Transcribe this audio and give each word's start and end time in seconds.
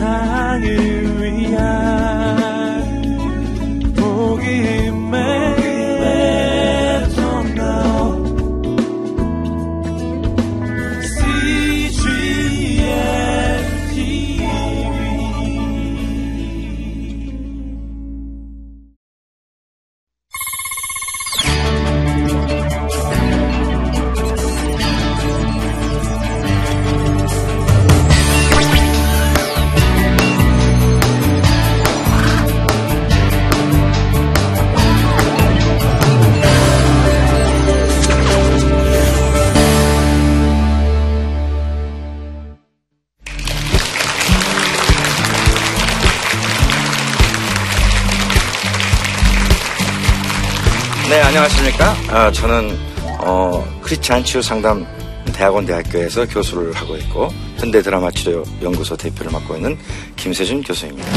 세상을 0.00 1.09
아, 52.30 52.32
저는, 52.32 52.78
어, 53.18 53.80
크리스찬 53.82 54.22
치유 54.22 54.40
상담 54.40 54.86
대학원 55.34 55.66
대학교에서 55.66 56.24
교수를 56.26 56.72
하고 56.74 56.96
있고, 56.96 57.28
현대 57.56 57.82
드라마 57.82 58.08
치료 58.12 58.44
연구소 58.62 58.96
대표를 58.96 59.32
맡고 59.32 59.56
있는 59.56 59.76
김세준 60.14 60.62
교수입니다. 60.62 61.10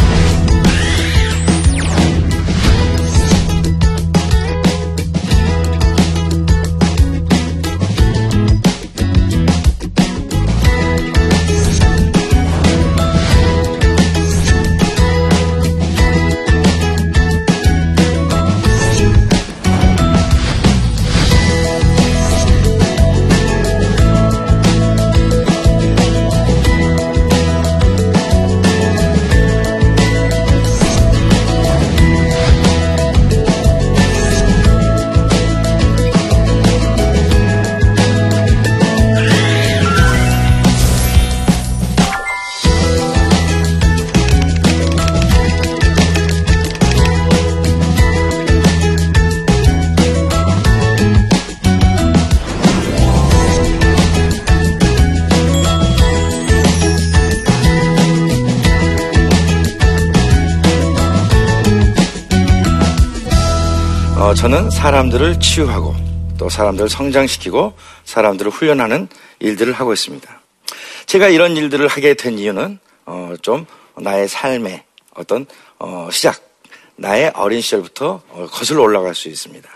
어, 64.33 64.35
저는 64.35 64.71
사람들을 64.71 65.39
치유하고 65.39 65.94
또 66.39 66.49
사람들을 66.49 66.89
성장시키고 66.89 67.73
사람들을 68.03 68.49
훈련하는 68.49 69.07
일들을 69.38 69.73
하고 69.73 69.94
있습니다. 69.94 70.41
제가 71.05 71.27
이런 71.29 71.55
일들을 71.55 71.88
하게 71.88 72.16
된 72.16 72.39
이유는 72.39 72.79
어, 73.05 73.35
좀 73.43 73.67
나의 73.95 74.27
삶의 74.27 74.85
어떤 75.13 75.45
어, 75.77 76.09
시작, 76.11 76.41
나의 76.95 77.31
어린 77.35 77.61
시절부터 77.61 78.22
어, 78.27 78.47
거슬러 78.51 78.81
올라갈 78.81 79.13
수 79.13 79.29
있습니다. 79.29 79.69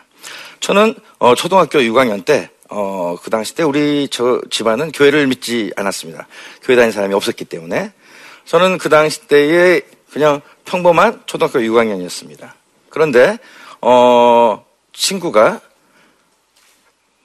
저는 0.59 0.95
어, 1.19 1.35
초등학교 1.35 1.77
6학년 1.77 2.25
때, 2.25 2.49
어, 2.69 3.15
그 3.21 3.29
당시 3.29 3.53
때 3.53 3.61
우리 3.61 4.07
저 4.09 4.41
집안은 4.49 4.91
교회를 4.91 5.27
믿지 5.27 5.71
않았습니다. 5.75 6.27
교회 6.63 6.75
다니는 6.75 6.93
사람이 6.93 7.13
없었기 7.13 7.45
때문에 7.45 7.91
저는 8.45 8.79
그 8.79 8.89
당시 8.89 9.27
때에 9.27 9.81
그냥 10.11 10.41
평범한 10.65 11.21
초등학교 11.27 11.59
6학년이었습니다. 11.59 12.53
그런데 12.89 13.37
어, 13.81 14.65
친구가 14.93 15.61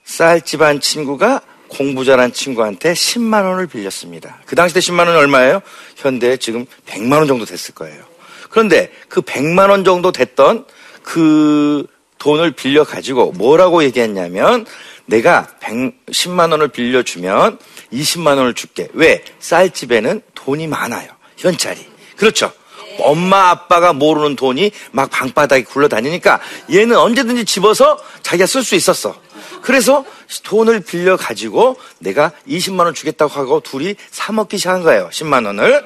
쌀 0.04 0.42
집안 0.42 0.80
친구가 0.80 1.40
공부 1.68 2.04
잘한 2.04 2.32
친구한테 2.32 2.92
10만 2.92 3.44
원을 3.44 3.66
빌렸습니다. 3.66 4.38
그 4.44 4.54
당시 4.54 4.74
때 4.74 4.80
10만 4.80 5.06
원이 5.06 5.16
얼마예요? 5.16 5.62
현대 5.96 6.36
지금 6.36 6.66
100만 6.86 7.12
원 7.14 7.26
정도 7.26 7.44
됐을 7.46 7.74
거예요. 7.74 8.04
그런데 8.50 8.92
그 9.08 9.22
100만 9.22 9.70
원 9.70 9.82
정도 9.84 10.12
됐던 10.12 10.66
그 11.02 11.86
돈을 12.18 12.52
빌려 12.52 12.84
가지고 12.84 13.32
뭐라고 13.32 13.82
얘기했냐면 13.84 14.66
내가 15.06 15.48
100, 15.60 16.06
10만 16.06 16.50
원을 16.52 16.68
빌려주면 16.68 17.58
20만 17.92 18.36
원을 18.36 18.54
줄게. 18.54 18.88
왜? 18.92 19.24
쌀집에는 19.40 20.20
돈이 20.34 20.66
많아요. 20.66 21.10
현찰이. 21.38 21.84
그렇죠. 22.16 22.52
엄마 23.00 23.50
아빠가 23.50 23.92
모르는 23.92 24.36
돈이 24.36 24.70
막 24.90 25.10
방바닥에 25.10 25.64
굴러다니니까 25.64 26.40
얘는 26.72 26.96
언제든지 26.96 27.44
집어서 27.44 28.02
자기가 28.22 28.46
쓸 28.46 28.62
수 28.62 28.74
있었어. 28.74 29.16
그래서 29.62 30.04
돈을 30.44 30.80
빌려 30.80 31.16
가지고 31.16 31.76
내가 31.98 32.32
20만 32.48 32.80
원 32.80 32.94
주겠다고 32.94 33.32
하고 33.32 33.60
둘이 33.60 33.94
사 34.10 34.32
먹기 34.32 34.58
시작한 34.58 34.82
거예요. 34.82 35.08
10만 35.12 35.46
원을 35.46 35.84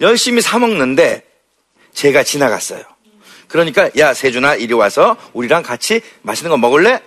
열심히 0.00 0.42
사 0.42 0.58
먹는데 0.58 1.24
제가 1.94 2.22
지나갔어요. 2.22 2.82
그러니까 3.48 3.88
야 3.98 4.14
세준아 4.14 4.56
이리 4.56 4.74
와서 4.74 5.16
우리랑 5.32 5.62
같이 5.62 6.00
맛있는 6.22 6.50
거 6.50 6.56
먹을래? 6.56 7.00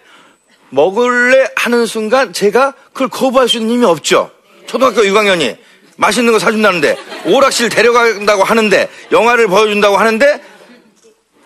먹을래 0.70 1.48
하는 1.56 1.86
순간 1.86 2.34
제가 2.34 2.74
그걸 2.94 3.10
거부할 3.10 3.48
수 3.48 3.58
있는 3.58 3.76
힘이 3.76 3.86
없죠. 3.86 4.32
초등학교 4.66 5.02
6학년이 5.02 5.58
맛있는 5.98 6.32
거 6.32 6.40
사준다는데 6.40 6.98
오락실 7.26 7.70
데려간다고 7.70 8.44
하는데 8.44 8.90
영화를 9.12 9.48
보여준다고 9.48 9.98
하는데 9.98 10.42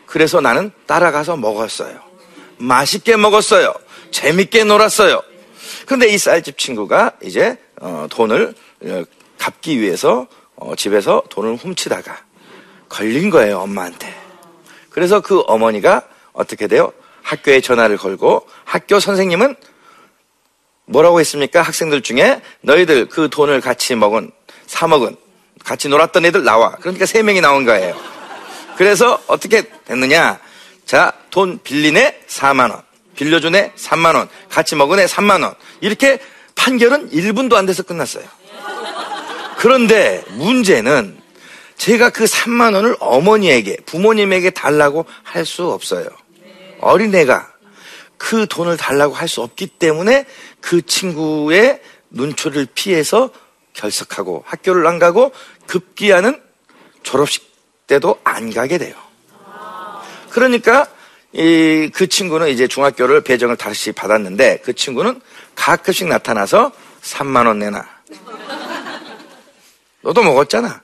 그래서 0.05 0.41
나는 0.41 0.71
따라가서 0.85 1.37
먹었어요. 1.37 1.99
맛있게 2.57 3.15
먹었어요. 3.15 3.73
재밌게 4.11 4.65
놀았어요. 4.65 5.21
그런데 5.85 6.07
이 6.07 6.17
쌀집 6.17 6.57
친구가 6.57 7.13
이제 7.23 7.57
어, 7.79 8.07
돈을 8.09 8.53
어, 8.83 9.03
갚기 9.39 9.79
위해서 9.79 10.27
어, 10.55 10.75
집에서 10.75 11.23
돈을 11.29 11.55
훔치다가 11.55 12.23
걸린 12.89 13.29
거예요 13.29 13.59
엄마한테. 13.59 14.13
그래서 14.89 15.21
그 15.21 15.41
어머니가 15.47 16.03
어떻게 16.33 16.67
돼요? 16.67 16.91
학교에 17.23 17.61
전화를 17.61 17.97
걸고 17.97 18.47
학교 18.65 18.99
선생님은 18.99 19.55
뭐라고 20.85 21.19
했습니까? 21.21 21.61
학생들 21.61 22.01
중에 22.01 22.41
너희들 22.61 23.07
그 23.07 23.29
돈을 23.29 23.61
같이 23.61 23.95
먹은 23.95 24.31
사 24.71 24.87
먹은 24.87 25.17
같이 25.65 25.89
놀았던 25.89 26.25
애들 26.25 26.45
나와. 26.45 26.71
그러니까 26.79 27.05
세 27.05 27.21
명이 27.21 27.41
나온 27.41 27.65
거예요. 27.65 27.93
그래서 28.77 29.21
어떻게 29.27 29.63
됐느냐? 29.83 30.39
자, 30.85 31.11
돈 31.29 31.59
빌린 31.61 31.97
애 31.97 32.17
4만 32.29 32.71
원, 32.71 32.81
빌려준 33.17 33.53
애 33.55 33.73
3만 33.75 34.15
원, 34.15 34.29
같이 34.49 34.77
먹은 34.77 34.97
애 34.99 35.05
3만 35.05 35.43
원. 35.43 35.55
이렇게 35.81 36.19
판결은 36.55 37.09
1분도 37.11 37.55
안 37.55 37.65
돼서 37.65 37.83
끝났어요. 37.83 38.23
그런데 39.57 40.23
문제는 40.29 41.19
제가 41.75 42.09
그 42.09 42.23
3만 42.23 42.73
원을 42.73 42.95
어머니에게, 43.01 43.75
부모님에게 43.85 44.51
달라고 44.51 45.05
할 45.23 45.45
수 45.45 45.69
없어요. 45.69 46.07
어린애가 46.79 47.51
그 48.17 48.47
돈을 48.47 48.77
달라고 48.77 49.13
할 49.15 49.27
수 49.27 49.41
없기 49.41 49.67
때문에 49.67 50.25
그 50.61 50.81
친구의 50.85 51.81
눈초리를 52.09 52.67
피해서 52.73 53.31
결석하고 53.73 54.43
학교를 54.45 54.85
안 54.87 54.99
가고 54.99 55.31
급기야는 55.67 56.41
졸업식 57.03 57.51
때도 57.87 58.19
안 58.23 58.53
가게 58.53 58.77
돼요. 58.77 58.95
그러니까 60.29 60.87
이, 61.33 61.89
그 61.93 62.07
친구는 62.07 62.49
이제 62.49 62.67
중학교를 62.67 63.21
배정을 63.21 63.55
다시 63.55 63.91
받았는데 63.91 64.61
그 64.63 64.73
친구는 64.73 65.21
가끔씩 65.55 66.07
나타나서 66.07 66.71
3만 67.01 67.47
원 67.47 67.59
내놔. 67.59 67.85
너도 70.01 70.23
먹었잖아. 70.23 70.81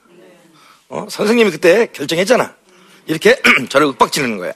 어? 0.90 1.08
선생님이 1.10 1.52
그때 1.52 1.88
결정했잖아. 1.92 2.56
이렇게 3.08 3.42
저를 3.70 3.88
윽박지르는 3.88 4.38
거야. 4.38 4.54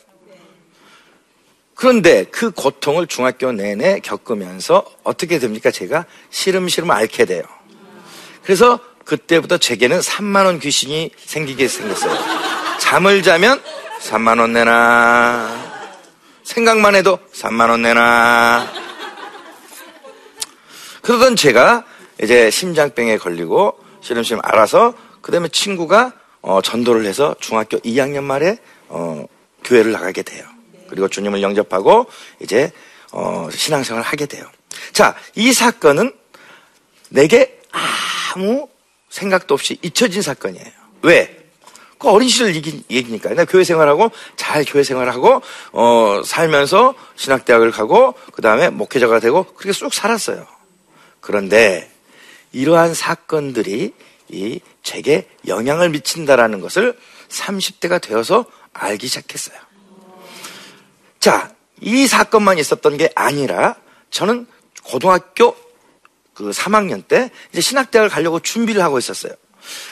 그런데 1.74 2.26
그 2.26 2.52
고통을 2.52 3.08
중학교 3.08 3.52
내내 3.52 4.02
겪으면서 4.02 4.86
어떻게 5.04 5.40
됩니까? 5.40 5.72
제가 5.72 6.06
시름시름 6.30 6.92
앓게 6.92 7.26
돼요. 7.26 7.44
그래서 8.44 8.80
그때부터 9.06 9.58
제게는 9.58 10.00
3만 10.00 10.46
원 10.46 10.60
귀신이 10.60 11.12
생기게 11.18 11.68
생겼어요. 11.68 12.18
잠을 12.80 13.24
자면 13.24 13.62
3만 14.00 14.40
원 14.40 14.54
내놔. 14.54 15.72
생각만 16.44 16.96
해도 16.96 17.20
3만 17.34 17.70
원 17.70 17.82
내놔. 17.82 18.68
그러던 21.02 21.36
제가 21.36 21.84
이제 22.22 22.52
심장병에 22.52 23.18
걸리고 23.18 23.80
시름시름 24.02 24.42
알아서 24.44 24.94
그다음에 25.22 25.48
친구가 25.50 26.14
어, 26.42 26.62
전도를 26.62 27.06
해서 27.06 27.36
중학교 27.40 27.78
2학년 27.80 28.24
말에 28.24 28.58
어, 28.88 29.26
교회를 29.64 29.92
나가게 29.92 30.24
돼요. 30.24 30.44
그리고 30.90 31.08
주님을 31.08 31.42
영접하고 31.42 32.08
이제 32.40 32.72
어, 33.12 33.48
신앙생활을 33.52 34.06
하게 34.06 34.26
돼요. 34.26 34.46
자, 34.94 35.16
이 35.36 35.54
사건은 35.54 36.14
내게 37.10 37.60
아 37.72 37.80
무 38.40 38.68
생각도 39.10 39.54
없이 39.54 39.78
잊혀진 39.82 40.22
사건이에요. 40.22 40.72
왜? 41.04 41.38
그 41.98 42.10
어린 42.10 42.30
시절 42.30 42.56
얘기, 42.56 42.84
얘기니까. 42.90 43.30
내가 43.30 43.46
교회 43.46 43.64
생활하고, 43.64 44.10
잘 44.36 44.66
교회 44.66 44.84
생활하고, 44.84 45.42
어, 45.74 46.22
살면서 46.26 46.96
신학대학을 47.16 47.72
가고, 47.72 48.16
그 48.32 48.42
다음에 48.42 48.70
목회자가 48.70 49.20
되고, 49.20 49.44
그렇게 49.44 49.72
쑥 49.72 49.94
살았어요. 49.94 50.48
그런데, 51.20 51.92
이러한 52.54 52.96
사건들이 52.96 53.94
이 54.30 54.60
제게 54.82 55.28
영향을 55.48 55.90
미친다라는 55.90 56.60
것을 56.60 56.98
30대가 57.30 58.02
되어서 58.02 58.46
알기 58.74 59.08
시작했어요. 59.08 59.58
자, 61.20 61.54
이 61.82 62.08
사건만 62.08 62.58
있었던 62.58 62.98
게 62.98 63.10
아니라 63.16 63.76
저는 64.10 64.48
고등학교 64.84 65.56
그 66.34 66.52
3학년 66.52 67.08
때 67.08 67.30
이제 67.52 67.62
신학대학을 67.62 68.10
가려고 68.10 68.40
준비를 68.40 68.82
하고 68.84 68.98
있었어요. 68.98 69.34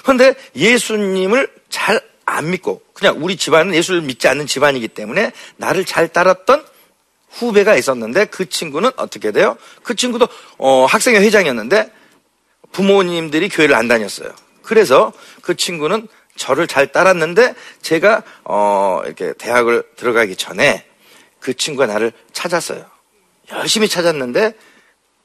그런데 0.04 0.36
예수님을 0.56 1.52
잘 1.70 2.10
안 2.30 2.52
믿고 2.52 2.82
그냥 2.94 3.16
우리 3.20 3.38
집안은 3.38 3.74
예수를 3.74 4.02
믿지 4.02 4.28
않는 4.28 4.46
집안이기 4.46 4.88
때문에 4.90 5.32
나를 5.58 5.84
잘 5.84 6.08
따랐던 6.08 6.64
후배가 7.32 7.76
있었는데 7.76 8.26
그 8.26 8.50
친구는 8.50 8.92
어떻게 8.98 9.32
돼요? 9.32 9.58
그 9.84 9.96
친구도 9.96 10.28
어, 10.58 10.86
학생회 10.86 11.20
회장이었는데 11.20 11.92
부모님들이 12.72 13.50
교회를 13.50 13.76
안 13.76 13.88
다녔어요. 13.88 14.32
그래서 14.62 15.12
그 15.42 15.56
친구는 15.56 16.08
저를 16.36 16.68
잘 16.68 16.92
따랐는데 16.92 17.56
제가 17.82 18.24
어, 18.44 19.02
이렇게 19.06 19.34
대학을 19.34 19.84
들어가기 19.96 20.36
전에 20.36 20.86
그 21.40 21.56
친구가 21.56 21.88
나를 21.88 22.12
찾았어요. 22.32 22.86
열심히 23.52 23.88
찾았는데 23.88 24.54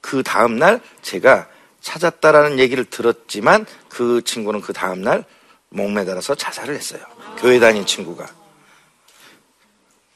그 0.05 0.23
다음날 0.23 0.83
제가 1.01 1.49
찾았다라는 1.81 2.59
얘기를 2.59 2.85
들었지만 2.85 3.65
그 3.89 4.21
친구는 4.23 4.61
그 4.61 4.75
다음날 4.75 5.25
목매달아서 5.71 6.35
자살을 6.35 6.75
했어요. 6.75 7.01
교회 7.39 7.59
다닌 7.59 7.87
친구가. 7.87 8.29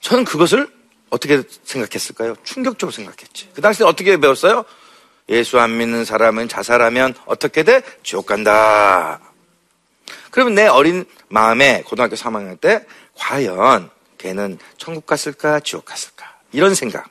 저는 0.01 0.27
그것을 0.27 0.71
어떻게 1.09 1.43
생각했을까요? 1.65 2.37
충격적으로 2.45 2.93
생각했지. 2.93 3.49
그 3.55 3.63
당시에 3.63 3.87
어떻게 3.87 4.19
배웠어요? 4.19 4.67
예수 5.31 5.59
안 5.59 5.79
믿는 5.79 6.05
사람은 6.05 6.49
자살하면 6.49 7.15
어떻게 7.25 7.63
돼? 7.63 7.81
지옥 8.03 8.27
간다. 8.27 9.21
그러면 10.31 10.55
내 10.55 10.67
어린 10.67 11.07
마음에 11.29 11.83
고등학교 11.87 12.15
3학년 12.15 12.61
때 12.61 12.85
과연 13.15 13.89
걔는 14.19 14.59
천국 14.77 15.07
갔을까? 15.07 15.61
지옥 15.61 15.87
갔을까? 15.87 16.37
이런 16.53 16.75
생각. 16.75 17.09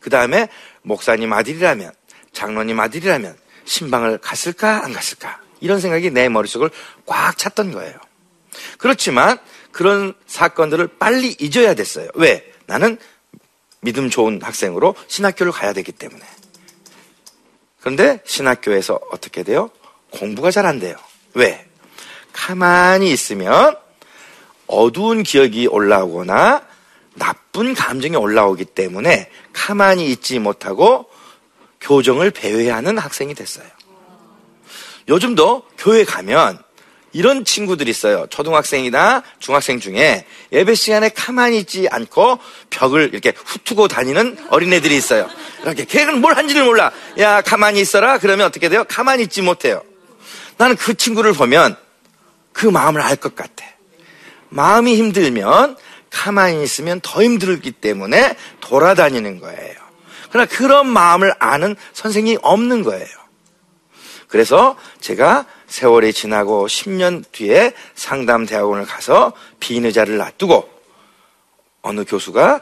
그 0.00 0.10
다음에 0.10 0.50
목사님 0.82 1.32
아들이라면 1.32 1.92
장로님 2.32 2.78
아들이라면 2.78 3.36
신방을 3.64 4.18
갔을까 4.18 4.84
안 4.84 4.92
갔을까 4.92 5.40
이런 5.60 5.80
생각이 5.80 6.10
내 6.10 6.28
머릿속을 6.28 6.70
꽉 7.06 7.36
찼던 7.36 7.72
거예요. 7.72 7.94
그렇지만 8.78 9.38
그런 9.72 10.14
사건들을 10.26 10.98
빨리 10.98 11.36
잊어야 11.38 11.74
됐어요. 11.74 12.08
왜? 12.14 12.52
나는 12.66 12.98
믿음 13.80 14.10
좋은 14.10 14.40
학생으로 14.42 14.94
신학교를 15.06 15.52
가야 15.52 15.72
되기 15.72 15.92
때문에. 15.92 16.24
그런데 17.80 18.20
신학교에서 18.24 19.00
어떻게 19.10 19.42
돼요? 19.42 19.70
공부가 20.10 20.50
잘 20.50 20.66
안 20.66 20.78
돼요. 20.80 20.96
왜? 21.34 21.66
가만히 22.32 23.10
있으면 23.12 23.76
어두운 24.66 25.22
기억이 25.22 25.66
올라오거나 25.66 26.66
나쁜 27.14 27.74
감정이 27.74 28.16
올라오기 28.16 28.66
때문에 28.66 29.30
가만히 29.52 30.10
있지 30.10 30.38
못하고 30.38 31.10
교정을 31.80 32.30
배회하는 32.30 32.98
학생이 32.98 33.34
됐어요. 33.34 33.66
요즘도 35.08 35.62
교회 35.78 36.04
가면 36.04 36.58
이런 37.12 37.44
친구들이 37.44 37.90
있어요. 37.90 38.26
초등학생이나 38.30 39.24
중학생 39.40 39.80
중에 39.80 40.24
예배 40.52 40.74
시간에 40.74 41.08
가만히 41.08 41.58
있지 41.58 41.88
않고 41.90 42.38
벽을 42.70 43.10
이렇게 43.12 43.32
훑고 43.34 43.88
다니는 43.88 44.38
어린애들이 44.50 44.96
있어요. 44.96 45.28
이렇게 45.64 45.84
걔는 45.84 46.20
뭘 46.20 46.36
한지를 46.36 46.64
몰라. 46.64 46.92
야, 47.18 47.40
가만히 47.40 47.80
있어라. 47.80 48.18
그러면 48.18 48.46
어떻게 48.46 48.68
돼요? 48.68 48.84
가만히 48.88 49.24
있지 49.24 49.42
못해요. 49.42 49.82
나는 50.56 50.76
그 50.76 50.94
친구를 50.94 51.32
보면 51.32 51.76
그 52.52 52.66
마음을 52.66 53.00
알 53.00 53.16
것 53.16 53.34
같아. 53.34 53.64
마음이 54.50 54.96
힘들면 54.96 55.76
가만히 56.10 56.62
있으면 56.62 57.00
더 57.00 57.22
힘들기 57.22 57.72
때문에 57.72 58.36
돌아다니는 58.60 59.40
거예요. 59.40 59.79
그러나 60.30 60.46
그런 60.46 60.86
마음을 60.88 61.34
아는 61.38 61.76
선생님이 61.92 62.38
없는 62.42 62.82
거예요. 62.82 63.06
그래서 64.28 64.76
제가 65.00 65.44
세월이 65.66 66.12
지나고 66.12 66.66
10년 66.66 67.24
뒤에 67.32 67.74
상담 67.94 68.46
대학원을 68.46 68.86
가서 68.86 69.32
비인의자를 69.58 70.16
놔두고 70.16 70.70
어느 71.82 72.04
교수가 72.04 72.60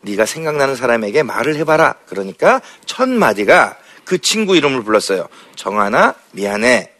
네가 0.00 0.26
생각나는 0.26 0.76
사람에게 0.76 1.22
말을 1.22 1.56
해봐라. 1.56 1.94
그러니까 2.06 2.62
첫 2.86 3.08
마디가 3.08 3.76
그 4.04 4.18
친구 4.18 4.56
이름을 4.56 4.82
불렀어요. 4.82 5.28
정하나 5.56 6.14
미안해. 6.32 6.92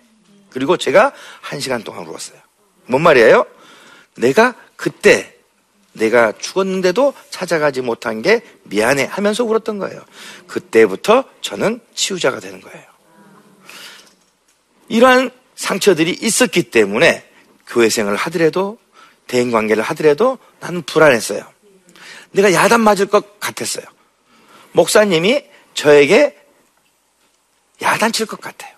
그리고 0.51 0.77
제가 0.77 1.13
한 1.41 1.61
시간 1.61 1.83
동안 1.83 2.07
울었어요. 2.07 2.39
뭔 2.87 3.03
말이에요? 3.03 3.47
내가 4.17 4.55
그때 4.77 5.38
내가 5.99 6.33
죽었는데도 6.39 7.15
찾아가지 7.31 7.81
못한 7.81 8.23
게 8.23 8.43
미안해 8.65 9.05
하면서 9.05 9.45
울었던 9.45 9.79
거예요. 9.79 10.03
그때부터 10.47 11.25
저는 11.41 11.81
치유자가 11.95 12.41
되는 12.41 12.61
거예요. 12.61 12.85
이러한 14.89 15.31
상처들이 15.55 16.19
있었기 16.23 16.71
때문에 16.71 17.29
교회 17.67 17.89
생활을 17.89 18.17
하더라도 18.19 18.79
대인 19.27 19.51
관계를 19.51 19.83
하더라도 19.83 20.39
나는 20.61 20.83
불안했어요. 20.83 21.43
내가 22.31 22.53
야단 22.53 22.81
맞을 22.81 23.07
것 23.07 23.39
같았어요. 23.41 23.85
목사님이 24.73 25.45
저에게 25.75 26.37
야단 27.83 28.13
칠 28.13 28.27
것 28.27 28.41
같아요. 28.41 28.77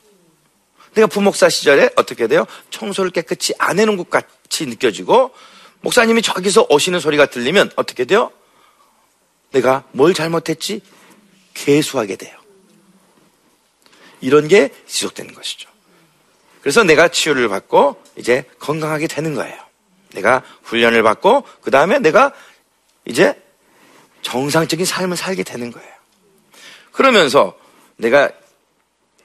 내가 0.95 1.07
부목사 1.07 1.49
시절에 1.49 1.91
어떻게 1.97 2.27
돼요? 2.27 2.47
청소를 2.71 3.13
깨끗이 3.13 3.55
안 3.59 3.79
해놓은 3.79 3.97
것 3.97 4.11
같이 4.11 4.67
느껴지고 4.67 5.33
목사님이 5.81 6.23
저기서 6.23 6.67
오시는 6.69 7.01
소리가 7.01 7.27
들리면 7.27 7.73
어떻게 7.77 8.05
돼요? 8.05 8.33
내가 9.53 9.85
뭘 9.93 10.15
잘못했지? 10.15 10.81
개수하게 11.55 12.17
돼요. 12.17 12.39
이런 14.21 14.49
게 14.49 14.71
지속되는 14.87 15.35
것이죠. 15.35 15.69
그래서 16.61 16.85
내가 16.85 17.09
치유를 17.09 17.49
받고 17.49 18.03
이제 18.17 18.45
건강하게 18.59 19.07
되는 19.07 19.35
거예요. 19.35 19.57
내가 20.13 20.43
훈련을 20.65 21.03
받고 21.03 21.45
그 21.63 21.71
다음에 21.71 21.99
내가 21.99 22.33
이제 23.07 23.41
정상적인 24.23 24.85
삶을 24.85 25.17
살게 25.17 25.43
되는 25.43 25.71
거예요. 25.71 25.91
그러면서 26.93 27.59
내가 27.97 28.31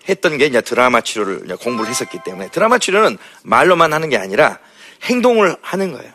했던 0.08 0.38
게 0.38 0.46
이제 0.46 0.62
드라마 0.62 1.02
치료를 1.02 1.42
이제 1.46 1.56
공부를 1.56 1.90
했었기 1.90 2.20
때문에 2.24 2.50
드라마 2.50 2.78
치료는 2.78 3.18
말로만 3.44 3.92
하는 3.92 4.10
게 4.10 4.18
아니라 4.18 4.60
행동을 5.04 5.58
하는 5.62 5.92
거예요. 5.92 6.14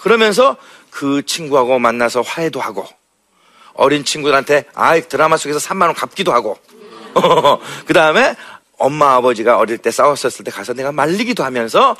그러면서 0.00 0.56
그 0.90 1.24
친구하고 1.24 1.78
만나서 1.78 2.22
화해도 2.22 2.60
하고 2.60 2.86
어린 3.74 4.04
친구들한테 4.04 4.64
아 4.74 4.98
드라마 5.00 5.36
속에서 5.36 5.58
3만 5.58 5.82
원 5.82 5.94
갚기도 5.94 6.32
하고 6.32 6.58
그 7.86 7.92
다음에 7.92 8.34
엄마 8.78 9.14
아버지가 9.16 9.58
어릴 9.58 9.78
때 9.78 9.90
싸웠었을 9.90 10.44
때 10.44 10.50
가서 10.50 10.72
내가 10.72 10.90
말리기도 10.90 11.44
하면서 11.44 11.96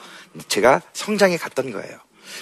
제가 0.49 0.81
성장해 0.95 1.37
갔던 1.37 1.73
거예요. 1.73 1.99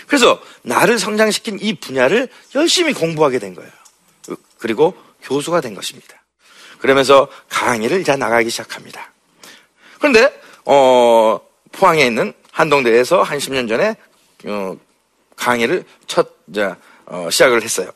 그래서 0.07 0.41
나를 0.63 0.99
성장시킨 0.99 1.59
이 1.61 1.75
분야를 1.75 2.29
열심히 2.55 2.93
공부하게 2.93 3.41
된 3.41 3.55
거예요. 3.55 3.71
그리고 4.59 4.95
교수가 5.23 5.61
된 5.61 5.75
것입니다. 5.75 6.23
그러면서 6.79 7.27
강의를 7.49 8.01
이제 8.01 8.15
나가기 8.15 8.51
시작합니다. 8.51 9.13
그런데 9.99 10.41
어, 10.65 11.41
포항에 11.73 12.07
있는 12.07 12.33
한동대에서 12.53 13.23
한 13.23 13.39
10년 13.39 13.69
전에 13.69 13.97
어, 14.45 14.77
강의를 15.39 15.85
첫 16.07 16.29
이제, 16.49 16.75
어, 17.07 17.29
시작을 17.31 17.63
했어요. 17.63 17.91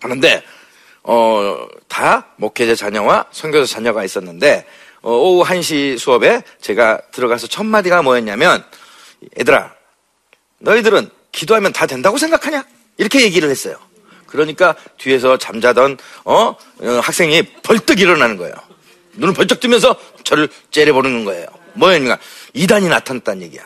그런데 0.00 0.42
어, 1.02 1.66
다 1.88 2.26
목회자 2.36 2.74
자녀와 2.74 3.26
선교사 3.30 3.66
자녀가 3.66 4.04
있었는데 4.04 4.66
어, 5.00 5.10
오후 5.12 5.44
1시 5.44 5.98
수업에 5.98 6.42
제가 6.60 7.00
들어가서 7.12 7.46
첫 7.46 7.64
마디가 7.64 8.02
뭐였냐면 8.02 8.64
얘들아 9.38 9.74
너희들은 10.58 11.10
기도하면 11.32 11.72
다 11.72 11.86
된다고 11.86 12.18
생각하냐? 12.18 12.64
이렇게 12.96 13.22
얘기를 13.22 13.48
했어요. 13.48 13.76
그러니까 14.26 14.74
뒤에서 14.98 15.38
잠자던 15.38 15.98
어, 16.24 16.34
어, 16.34 16.56
학생이 17.02 17.42
벌떡 17.62 18.00
일어나는 18.00 18.36
거예요. 18.36 18.54
눈을 19.14 19.34
벌쩍 19.34 19.60
뜨면서 19.60 19.96
저를 20.24 20.48
째려보는 20.70 21.24
거예요. 21.24 21.46
뭐였냐? 21.74 22.18
이단이 22.54 22.88
나타났다는 22.88 23.42
얘기야. 23.42 23.62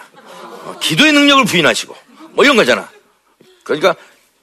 어, 0.64 0.76
기도의 0.80 1.12
능력을 1.12 1.44
부인하시고 1.46 1.96
뭐 2.32 2.44
이런 2.44 2.56
거잖아. 2.56 2.88
그러니까 3.64 3.94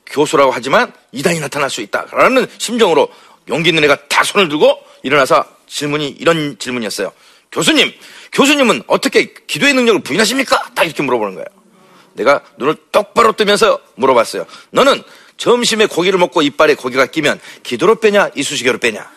교수라고 0.05 0.51
하지만 0.51 0.91
이단이 1.11 1.39
나타날 1.39 1.69
수 1.69 1.81
있다라는 1.81 2.47
심정으로 2.57 3.09
용기 3.49 3.69
있는 3.69 3.83
애가 3.83 4.07
다 4.07 4.23
손을 4.23 4.49
들고 4.49 4.83
일어나서 5.03 5.45
질문이 5.67 6.09
이런 6.19 6.57
질문이었어요. 6.57 7.11
교수님, 7.51 7.91
교수님은 8.31 8.83
어떻게 8.87 9.33
기도의 9.33 9.73
능력을 9.73 10.01
부인하십니까? 10.01 10.71
딱 10.75 10.83
이렇게 10.83 11.01
물어보는 11.03 11.35
거예요. 11.35 11.45
내가 12.13 12.41
눈을 12.57 12.75
똑바로 12.91 13.33
뜨면서 13.33 13.79
물어봤어요. 13.95 14.45
너는 14.71 15.03
점심에 15.37 15.85
고기를 15.85 16.19
먹고 16.19 16.41
이빨에 16.41 16.75
고기가 16.75 17.05
끼면 17.05 17.39
기도로 17.63 17.95
빼냐, 17.99 18.31
이쑤시개로 18.35 18.77
빼냐? 18.79 19.09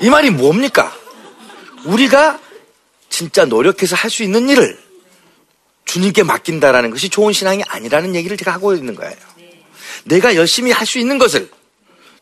이 0.00 0.10
말이 0.10 0.30
뭡니까? 0.30 0.94
우리가 1.84 2.38
진짜 3.08 3.44
노력해서 3.44 3.96
할 3.96 4.10
수 4.10 4.22
있는 4.22 4.48
일을 4.48 4.85
주님께 5.86 6.22
맡긴다라는 6.24 6.90
것이 6.90 7.08
좋은 7.08 7.32
신앙이 7.32 7.62
아니라는 7.66 8.14
얘기를 8.14 8.36
제가 8.36 8.52
하고 8.52 8.74
있는 8.74 8.94
거예요. 8.94 9.16
내가 10.04 10.34
열심히 10.36 10.70
할 10.70 10.86
수 10.86 10.98
있는 10.98 11.16
것을 11.18 11.50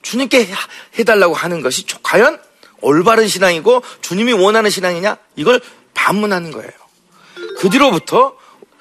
주님께 0.02 0.48
해달라고 0.98 1.34
하는 1.34 1.60
것이 1.60 1.84
과연 2.02 2.38
올바른 2.80 3.26
신앙이고 3.26 3.82
주님이 4.02 4.32
원하는 4.34 4.70
신앙이냐? 4.70 5.16
이걸 5.36 5.60
반문하는 5.94 6.52
거예요. 6.52 6.70
그 7.58 7.68
뒤로부터 7.70 8.36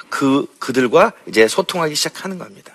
그, 0.09 0.45
그들과 0.59 1.13
이제 1.27 1.47
소통하기 1.47 1.95
시작하는 1.95 2.37
겁니다. 2.37 2.71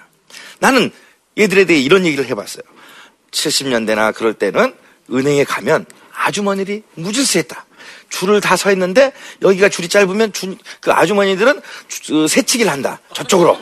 나는 0.58 0.90
얘들에 1.38 1.66
대해 1.66 1.78
이런 1.78 2.04
얘기를 2.04 2.26
해봤어요. 2.26 2.64
70년대나 3.30 4.14
그럴 4.14 4.34
때는 4.34 4.74
은행에 5.12 5.44
가면 5.44 5.86
아주머니들이 6.14 6.82
무질서했다. 6.94 7.66
줄을 8.08 8.40
다 8.40 8.56
서 8.56 8.72
있는데 8.72 9.12
여기가 9.42 9.68
줄이 9.68 9.88
짧으면 9.88 10.32
주, 10.32 10.56
그 10.80 10.92
아주머니들은 10.92 11.60
주, 11.88 12.12
그 12.12 12.28
새치기를 12.28 12.70
한다. 12.70 13.00
저쪽으로. 13.12 13.58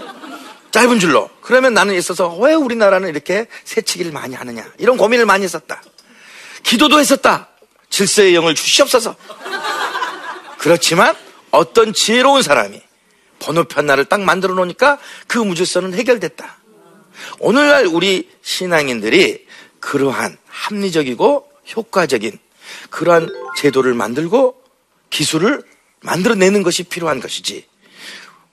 짧은 0.70 0.98
줄로. 0.98 1.30
그러면 1.40 1.74
나는 1.74 1.94
있어서 1.94 2.34
왜 2.36 2.54
우리나라는 2.54 3.08
이렇게 3.08 3.46
새치기를 3.64 4.12
많이 4.12 4.34
하느냐. 4.34 4.70
이런 4.78 4.96
고민을 4.96 5.26
많이 5.26 5.44
했었다. 5.44 5.82
기도도 6.62 6.98
했었다. 7.00 7.48
질서의 7.90 8.34
영을 8.34 8.54
주시옵소서. 8.54 9.16
그렇지만 10.58 11.14
어떤 11.50 11.92
지혜로운 11.92 12.42
사람이 12.42 12.80
번호표 13.38 13.78
하나를 13.78 14.06
딱 14.06 14.20
만들어 14.22 14.54
놓으니까 14.54 14.98
그 15.26 15.38
무질서는 15.38 15.94
해결됐다. 15.94 16.56
오늘날 17.38 17.86
우리 17.86 18.28
신앙인들이 18.42 19.46
그러한 19.80 20.36
합리적이고 20.48 21.50
효과적인 21.76 22.38
그러한 22.90 23.28
제도를 23.58 23.94
만들고 23.94 24.62
기술을 25.10 25.62
만들어내는 26.02 26.62
것이 26.62 26.82
필요한 26.84 27.20
것이지. 27.20 27.66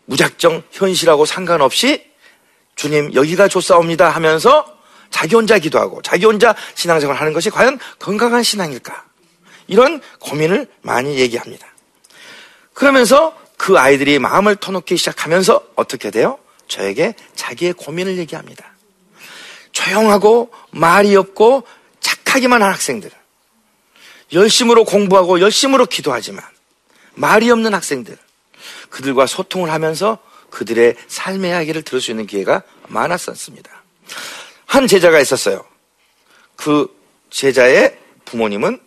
무작정 0.05 0.63
현실하고 0.71 1.25
상관없이 1.25 2.05
주님 2.75 3.13
여기가 3.13 3.47
좋사옵니다 3.47 4.09
하면서 4.09 4.65
자기 5.09 5.35
혼자 5.35 5.59
기도하고 5.59 6.01
자기 6.01 6.25
혼자 6.25 6.55
신앙생활 6.75 7.17
하는 7.17 7.33
것이 7.33 7.49
과연 7.49 7.79
건강한 7.99 8.43
신앙일까? 8.43 9.05
이런 9.67 10.01
고민을 10.19 10.67
많이 10.81 11.17
얘기합니다. 11.19 11.67
그러면서 12.73 13.37
그 13.57 13.77
아이들이 13.77 14.19
마음을 14.19 14.55
터놓기 14.55 14.97
시작하면서 14.97 15.63
어떻게 15.75 16.11
돼요? 16.11 16.39
저에게 16.67 17.13
자기의 17.35 17.73
고민을 17.73 18.17
얘기합니다. 18.17 18.73
조용하고 19.71 20.51
말이 20.71 21.15
없고 21.15 21.63
착하기만 21.99 22.61
한 22.61 22.71
학생들. 22.71 23.09
열심으로 24.33 24.83
공부하고 24.83 25.39
열심으로 25.39 25.85
기도하지만 25.85 26.43
말이 27.15 27.49
없는 27.51 27.73
학생들. 27.73 28.17
그들과 28.89 29.25
소통을 29.25 29.71
하면서 29.71 30.19
그들의 30.49 30.95
삶의 31.07 31.51
이야기를 31.51 31.81
들을 31.83 32.01
수 32.01 32.11
있는 32.11 32.27
기회가 32.27 32.63
많았었습니다. 32.87 33.71
한 34.65 34.87
제자가 34.87 35.19
있었어요. 35.19 35.63
그 36.55 36.87
제자의 37.29 37.97
부모님은 38.25 38.79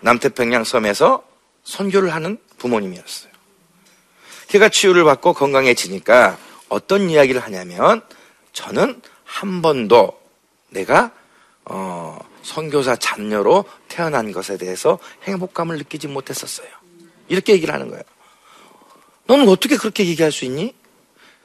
남태평양 0.00 0.64
섬에서 0.64 1.24
선교를 1.64 2.14
하는 2.14 2.38
부모님이었어요. 2.58 3.32
걔가 4.48 4.68
치유를 4.68 5.04
받고 5.04 5.34
건강해지니까 5.34 6.38
어떤 6.68 7.10
이야기를 7.10 7.40
하냐면 7.40 8.02
저는 8.52 9.02
한 9.24 9.62
번도 9.62 10.18
내가 10.70 11.12
어, 11.64 12.18
선교사 12.48 12.96
자녀로 12.96 13.66
태어난 13.88 14.32
것에 14.32 14.56
대해서 14.56 14.98
행복감을 15.24 15.76
느끼지 15.76 16.08
못했었어요. 16.08 16.66
이렇게 17.28 17.52
얘기를 17.52 17.74
하는 17.74 17.88
거예요. 17.88 18.02
너는 19.26 19.48
어떻게 19.48 19.76
그렇게 19.76 20.06
얘기할 20.06 20.32
수 20.32 20.46
있니? 20.46 20.74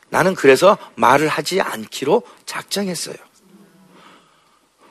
나는 0.10 0.34
그래서 0.34 0.78
말을 0.96 1.28
하지 1.28 1.60
않기로 1.60 2.24
작정했어요. 2.46 3.18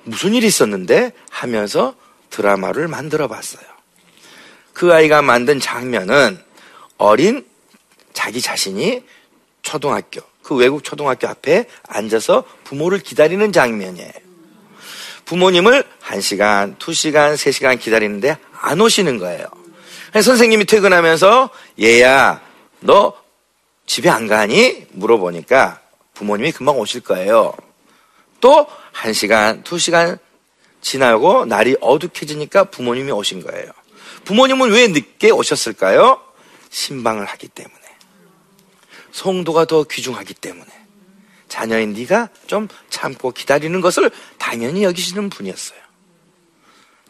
무슨 0.04 0.34
일이 0.34 0.46
있었는데 0.46 1.12
하면서 1.30 1.94
드라마를 2.28 2.88
만들어 2.88 3.26
봤어요. 3.28 3.64
그 4.74 4.92
아이가 4.92 5.22
만든 5.22 5.60
장면은 5.60 6.38
어린 6.98 7.46
자기 8.12 8.42
자신이 8.42 9.02
초등학교, 9.62 10.20
그 10.42 10.54
외국 10.56 10.84
초등학교 10.84 11.28
앞에 11.28 11.68
앉아서 11.88 12.44
부모를 12.64 12.98
기다리는 12.98 13.50
장면이에요. 13.52 14.12
부모님을 15.24 15.84
1시간, 16.12 16.76
2시간, 16.78 17.34
3시간 17.34 17.80
기다리는데 17.80 18.36
안 18.60 18.80
오시는 18.80 19.18
거예요. 19.18 19.46
선생님이 20.12 20.66
퇴근하면서 20.66 21.50
얘야, 21.80 22.42
너 22.80 23.14
집에 23.86 24.10
안 24.10 24.26
가니? 24.26 24.86
물어보니까 24.90 25.80
부모님이 26.14 26.52
금방 26.52 26.78
오실 26.78 27.00
거예요. 27.00 27.54
또 28.40 28.66
1시간, 28.94 29.64
2시간 29.64 30.18
지나고 30.80 31.46
날이 31.46 31.76
어둑해지니까 31.80 32.64
부모님이 32.64 33.10
오신 33.12 33.42
거예요. 33.42 33.70
부모님은 34.24 34.70
왜 34.70 34.88
늦게 34.88 35.30
오셨을까요? 35.30 36.20
신방을 36.70 37.24
하기 37.24 37.48
때문에. 37.48 37.76
성도가 39.12 39.64
더 39.64 39.84
귀중하기 39.84 40.34
때문에. 40.34 40.70
자녀인 41.48 41.92
네가 41.92 42.28
좀 42.46 42.68
참고 42.88 43.30
기다리는 43.30 43.80
것을 43.80 44.10
당연히 44.38 44.84
여기시는 44.84 45.30
분이었어요. 45.30 45.80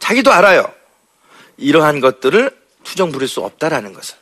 자기도 0.03 0.33
알아요. 0.33 0.69
이러한 1.55 2.01
것들을 2.01 2.51
투정 2.83 3.13
부릴 3.13 3.29
수 3.29 3.39
없다라는 3.39 3.93
것을. 3.93 4.17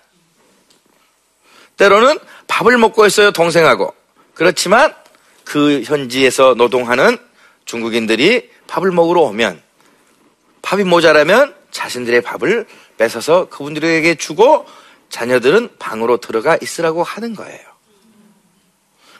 때로는 1.75 2.19
밥을 2.45 2.77
먹고 2.77 3.07
있어요, 3.07 3.31
동생하고. 3.31 3.91
그렇지만 4.35 4.93
그 5.43 5.81
현지에서 5.81 6.53
노동하는 6.53 7.17
중국인들이 7.65 8.51
밥을 8.67 8.91
먹으러 8.91 9.21
오면 9.21 9.59
밥이 10.61 10.83
모자라면 10.83 11.55
자신들의 11.71 12.21
밥을 12.21 12.67
뺏어서 12.99 13.49
그분들에게 13.49 14.13
주고 14.15 14.67
자녀들은 15.09 15.77
방으로 15.79 16.17
들어가 16.17 16.59
있으라고 16.61 17.01
하는 17.01 17.35
거예요. 17.35 17.59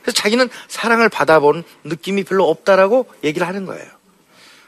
그래서 0.04 0.12
자기는 0.12 0.48
사랑을 0.68 1.10
받아본 1.10 1.64
느낌이 1.86 2.24
별로 2.24 2.48
없다라고 2.50 3.08
얘기를 3.24 3.48
하는 3.48 3.66
거예요. 3.66 3.90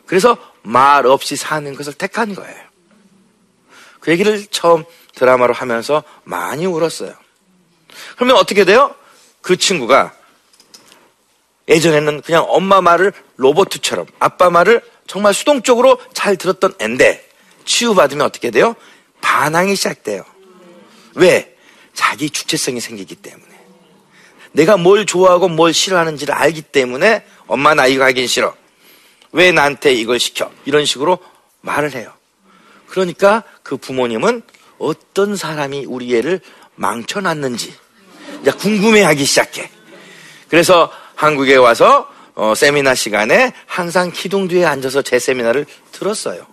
그래서 0.07 0.52
말 0.63 1.05
없이 1.05 1.35
사는 1.35 1.73
것을 1.75 1.93
택한 1.93 2.33
거예요. 2.35 2.63
그 3.99 4.11
얘기를 4.11 4.45
처음 4.47 4.83
드라마로 5.15 5.53
하면서 5.53 6.03
많이 6.23 6.65
울었어요. 6.65 7.13
그러면 8.15 8.37
어떻게 8.37 8.65
돼요? 8.65 8.95
그 9.41 9.57
친구가 9.57 10.13
예전에는 11.67 12.21
그냥 12.21 12.45
엄마 12.47 12.81
말을 12.81 13.13
로버트처럼 13.37 14.07
아빠 14.19 14.49
말을 14.49 14.81
정말 15.07 15.33
수동적으로 15.33 15.99
잘 16.13 16.35
들었던 16.35 16.73
앤데 16.79 17.29
치유받으면 17.65 18.25
어떻게 18.25 18.51
돼요? 18.51 18.75
반항이 19.21 19.75
시작돼요. 19.75 20.25
왜? 21.15 21.55
자기 21.93 22.29
주체성이 22.29 22.81
생기기 22.81 23.15
때문에. 23.15 23.53
내가 24.51 24.77
뭘 24.77 25.05
좋아하고 25.05 25.47
뭘 25.47 25.73
싫어하는지를 25.73 26.33
알기 26.33 26.61
때문에 26.61 27.25
엄마 27.47 27.73
나 27.73 27.87
이거 27.87 28.03
하긴 28.03 28.27
싫어. 28.27 28.55
왜 29.33 29.51
나한테 29.51 29.93
이걸 29.93 30.19
시켜? 30.19 30.49
이런 30.65 30.85
식으로 30.85 31.19
말을 31.61 31.93
해요. 31.95 32.13
그러니까 32.87 33.43
그 33.63 33.77
부모님은 33.77 34.43
어떤 34.77 35.35
사람이 35.35 35.85
우리 35.87 36.15
애를 36.15 36.39
망쳐놨는지 36.75 37.73
이제 38.41 38.51
궁금해하기 38.51 39.25
시작해. 39.25 39.69
그래서 40.47 40.91
한국에 41.15 41.55
와서 41.55 42.09
어, 42.35 42.53
세미나 42.55 42.95
시간에 42.95 43.53
항상 43.65 44.11
기둥 44.11 44.47
뒤에 44.47 44.65
앉아서 44.65 45.01
제 45.01 45.19
세미나를 45.19 45.65
들었어요. 45.91 46.45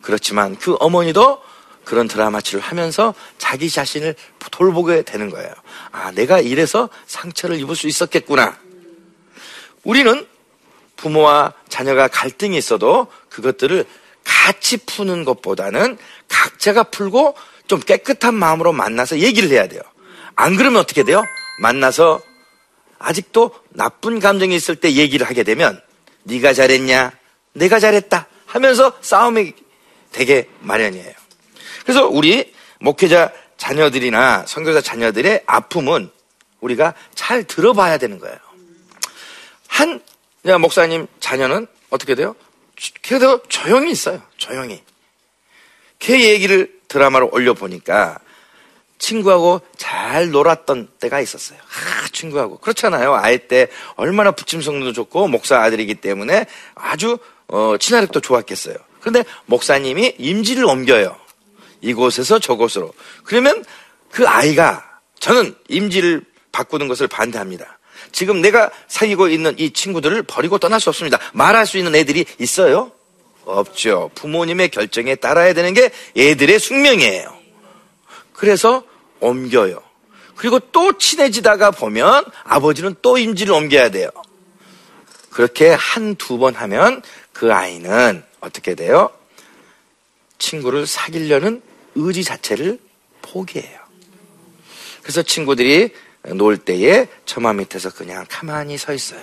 그렇지만 0.00 0.56
그 0.56 0.76
어머니도 0.80 1.40
그런 1.84 2.08
드라마치를 2.08 2.60
하면서 2.60 3.14
자기 3.38 3.68
자신을 3.68 4.14
돌보게 4.50 5.02
되는 5.02 5.30
거예요. 5.30 5.52
아, 5.90 6.10
내가 6.12 6.40
이래서 6.40 6.88
상처를 7.06 7.58
입을 7.60 7.74
수 7.74 7.88
있었겠구나. 7.88 8.58
우리는 9.82 10.26
부모와 11.02 11.52
자녀가 11.68 12.06
갈등이 12.06 12.56
있어도 12.56 13.08
그것들을 13.28 13.84
같이 14.24 14.76
푸는 14.78 15.24
것보다는 15.24 15.98
각자가 16.28 16.84
풀고 16.84 17.34
좀 17.66 17.80
깨끗한 17.80 18.34
마음으로 18.34 18.72
만나서 18.72 19.18
얘기를 19.18 19.50
해야 19.50 19.66
돼요. 19.66 19.80
안 20.36 20.56
그러면 20.56 20.80
어떻게 20.80 21.02
돼요? 21.02 21.24
만나서 21.58 22.20
아직도 23.00 23.52
나쁜 23.70 24.20
감정이 24.20 24.54
있을 24.54 24.76
때 24.76 24.92
얘기를 24.92 25.26
하게 25.26 25.42
되면 25.42 25.80
네가 26.22 26.54
잘했냐? 26.54 27.12
내가 27.54 27.80
잘했다 27.80 28.28
하면서 28.46 28.92
싸움이 29.00 29.54
되게 30.12 30.48
마련이에요. 30.60 31.12
그래서 31.82 32.06
우리 32.06 32.52
목회자 32.78 33.32
자녀들이나 33.56 34.44
선교사 34.46 34.80
자녀들의 34.80 35.42
아픔은 35.46 36.10
우리가 36.60 36.94
잘 37.14 37.42
들어봐야 37.42 37.98
되는 37.98 38.20
거예요. 38.20 38.36
한 39.66 40.00
목사님 40.58 41.06
자녀는 41.20 41.66
어떻게 41.90 42.14
돼요? 42.14 42.34
그래도 43.02 43.42
조용히 43.48 43.90
있어요. 43.90 44.22
조용히. 44.36 44.82
걔 45.98 46.30
얘기를 46.30 46.80
드라마로 46.88 47.30
올려보니까 47.32 48.18
친구하고 48.98 49.60
잘 49.76 50.30
놀았던 50.30 50.88
때가 51.00 51.20
있었어요. 51.20 51.58
아, 51.58 52.08
친구하고. 52.12 52.58
그렇잖아요. 52.58 53.14
아이 53.14 53.48
때 53.48 53.68
얼마나 53.96 54.30
부침성도 54.30 54.92
좋고 54.92 55.28
목사 55.28 55.60
아들이기 55.60 55.96
때문에 55.96 56.46
아주 56.74 57.18
어, 57.48 57.76
친화력도 57.78 58.20
좋았겠어요. 58.20 58.76
그런데 59.00 59.24
목사님이 59.46 60.14
임지를 60.18 60.64
옮겨요. 60.64 61.16
이곳에서 61.80 62.38
저곳으로. 62.38 62.94
그러면 63.24 63.64
그 64.10 64.26
아이가 64.28 64.88
저는 65.18 65.54
임지를 65.68 66.24
바꾸는 66.52 66.86
것을 66.88 67.08
반대합니다. 67.08 67.78
지금 68.10 68.40
내가 68.40 68.70
사귀고 68.88 69.28
있는 69.28 69.54
이 69.58 69.70
친구들을 69.70 70.22
버리고 70.24 70.58
떠날 70.58 70.80
수 70.80 70.88
없습니다. 70.90 71.18
말할 71.32 71.66
수 71.66 71.78
있는 71.78 71.94
애들이 71.94 72.24
있어요? 72.38 72.90
없죠. 73.44 74.10
부모님의 74.14 74.70
결정에 74.70 75.14
따라야 75.14 75.52
되는 75.52 75.74
게 75.74 75.90
애들의 76.16 76.58
숙명이에요. 76.58 77.36
그래서 78.32 78.84
옮겨요. 79.20 79.82
그리고 80.36 80.58
또 80.58 80.96
친해지다가 80.98 81.70
보면 81.70 82.24
아버지는 82.44 82.94
또 83.02 83.18
임지를 83.18 83.52
옮겨야 83.54 83.90
돼요. 83.90 84.08
그렇게 85.30 85.70
한 85.70 86.14
두 86.16 86.38
번 86.38 86.54
하면 86.54 87.02
그 87.32 87.52
아이는 87.52 88.22
어떻게 88.40 88.74
돼요? 88.74 89.10
친구를 90.38 90.86
사귀려는 90.86 91.62
의지 91.94 92.24
자체를 92.24 92.78
포기해요. 93.22 93.78
그래서 95.02 95.22
친구들이 95.22 95.92
놀 96.24 96.56
때에 96.56 97.08
처마 97.24 97.52
밑에서 97.52 97.90
그냥 97.90 98.24
가만히 98.28 98.78
서 98.78 98.92
있어요. 98.92 99.22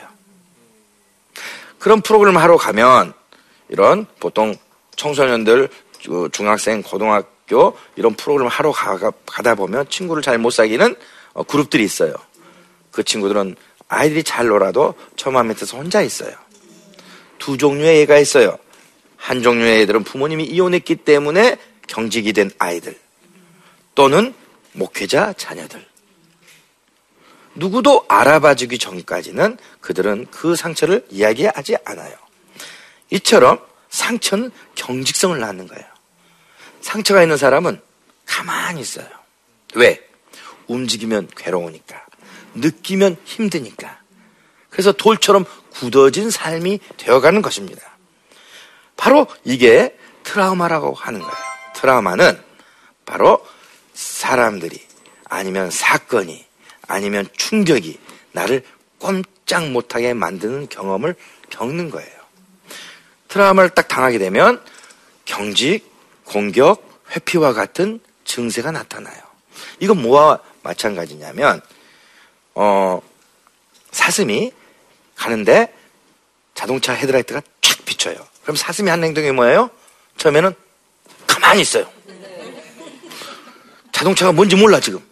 그런 1.77 2.01
프로그램 2.01 2.37
하러 2.37 2.57
가면 2.57 3.13
이런 3.69 4.05
보통 4.19 4.55
청소년들, 4.95 5.69
중학생, 6.31 6.81
고등학교 6.81 7.77
이런 7.95 8.15
프로그램 8.15 8.47
하러 8.49 8.71
가, 8.71 9.11
다 9.43 9.55
보면 9.55 9.89
친구를 9.89 10.21
잘 10.21 10.37
못 10.37 10.51
사귀는 10.51 10.95
어, 11.33 11.43
그룹들이 11.43 11.83
있어요. 11.83 12.13
그 12.91 13.03
친구들은 13.03 13.55
아이들이 13.87 14.23
잘 14.23 14.47
놀아도 14.47 14.95
처마 15.15 15.43
밑에서 15.43 15.77
혼자 15.77 16.01
있어요. 16.01 16.33
두 17.37 17.57
종류의 17.57 18.01
애가 18.01 18.17
있어요. 18.19 18.57
한 19.15 19.41
종류의 19.41 19.81
애들은 19.81 20.03
부모님이 20.03 20.45
이혼했기 20.45 20.97
때문에 20.97 21.57
경직이 21.87 22.33
된 22.33 22.51
아이들 22.59 22.97
또는 23.95 24.33
목회자 24.73 25.33
자녀들. 25.33 25.88
누구도 27.55 28.05
알아봐주기 28.07 28.77
전까지는 28.77 29.57
그들은 29.81 30.27
그 30.31 30.55
상처를 30.55 31.05
이야기하지 31.09 31.77
않아요. 31.85 32.15
이처럼 33.09 33.59
상처는 33.89 34.51
경직성을 34.75 35.37
낳는 35.39 35.67
거예요. 35.67 35.85
상처가 36.81 37.21
있는 37.21 37.37
사람은 37.37 37.81
가만히 38.25 38.81
있어요. 38.81 39.07
왜? 39.75 40.07
움직이면 40.67 41.29
괴로우니까. 41.35 42.05
느끼면 42.55 43.17
힘드니까. 43.25 43.99
그래서 44.69 44.91
돌처럼 44.91 45.45
굳어진 45.71 46.29
삶이 46.29 46.79
되어가는 46.97 47.41
것입니다. 47.41 47.81
바로 48.95 49.27
이게 49.43 49.97
트라우마라고 50.23 50.93
하는 50.93 51.19
거예요. 51.19 51.35
트라우마는 51.73 52.39
바로 53.05 53.45
사람들이 53.93 54.85
아니면 55.25 55.71
사건이 55.71 56.45
아니면 56.89 57.27
충격이 57.37 57.99
나를 58.31 58.63
꼼짝 58.97 59.69
못하게 59.69 60.13
만드는 60.13 60.67
경험을 60.69 61.15
겪는 61.49 61.91
거예요. 61.91 62.09
트라우마를 63.29 63.69
딱 63.69 63.87
당하게 63.87 64.17
되면 64.17 64.61
경직, 65.23 65.85
공격, 66.25 66.83
회피와 67.11 67.53
같은 67.53 67.99
증세가 68.25 68.71
나타나요. 68.71 69.21
이건 69.79 70.01
뭐와 70.01 70.39
마찬가지냐면 70.63 71.61
어, 72.55 73.01
사슴이 73.91 74.51
가는데 75.15 75.73
자동차 76.55 76.93
헤드라이트가 76.93 77.41
쫙 77.61 77.85
비쳐요. 77.85 78.15
그럼 78.41 78.55
사슴이 78.55 78.89
하는 78.89 79.03
행동이 79.05 79.31
뭐예요? 79.31 79.69
처음에는 80.17 80.53
가만히 81.27 81.61
있어요. 81.61 81.87
자동차가 83.91 84.31
뭔지 84.31 84.55
몰라 84.55 84.79
지금. 84.79 85.08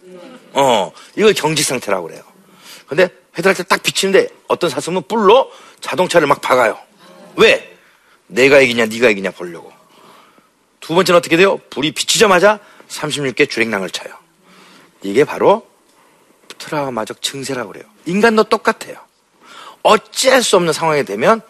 어, 0.58 0.92
이걸 1.16 1.32
경직 1.34 1.64
상태라고 1.64 2.08
그래요. 2.08 2.22
근데 2.88 3.08
헤드라이트 3.36 3.62
딱 3.64 3.80
비치는데 3.82 4.28
어떤 4.48 4.68
사슴은 4.68 5.02
뿔로 5.06 5.52
자동차를 5.80 6.26
막 6.26 6.40
박아요. 6.40 6.76
왜? 7.36 7.76
내가 8.26 8.60
이기냐, 8.60 8.86
네가 8.86 9.10
이기냐 9.10 9.30
보려고. 9.30 9.72
두 10.80 10.94
번째는 10.94 11.18
어떻게 11.18 11.36
돼요? 11.36 11.58
불이 11.70 11.92
비치자마자 11.92 12.58
36개 12.88 13.48
주행랑을 13.48 13.90
쳐요. 13.90 14.12
이게 15.02 15.24
바로 15.24 15.68
트라우마적 16.58 17.22
증세라고 17.22 17.72
그래요. 17.72 17.84
인간도 18.06 18.44
똑같아요. 18.44 18.96
어찌할 19.84 20.42
수 20.42 20.56
없는 20.56 20.72
상황이 20.72 21.04
되면 21.04 21.40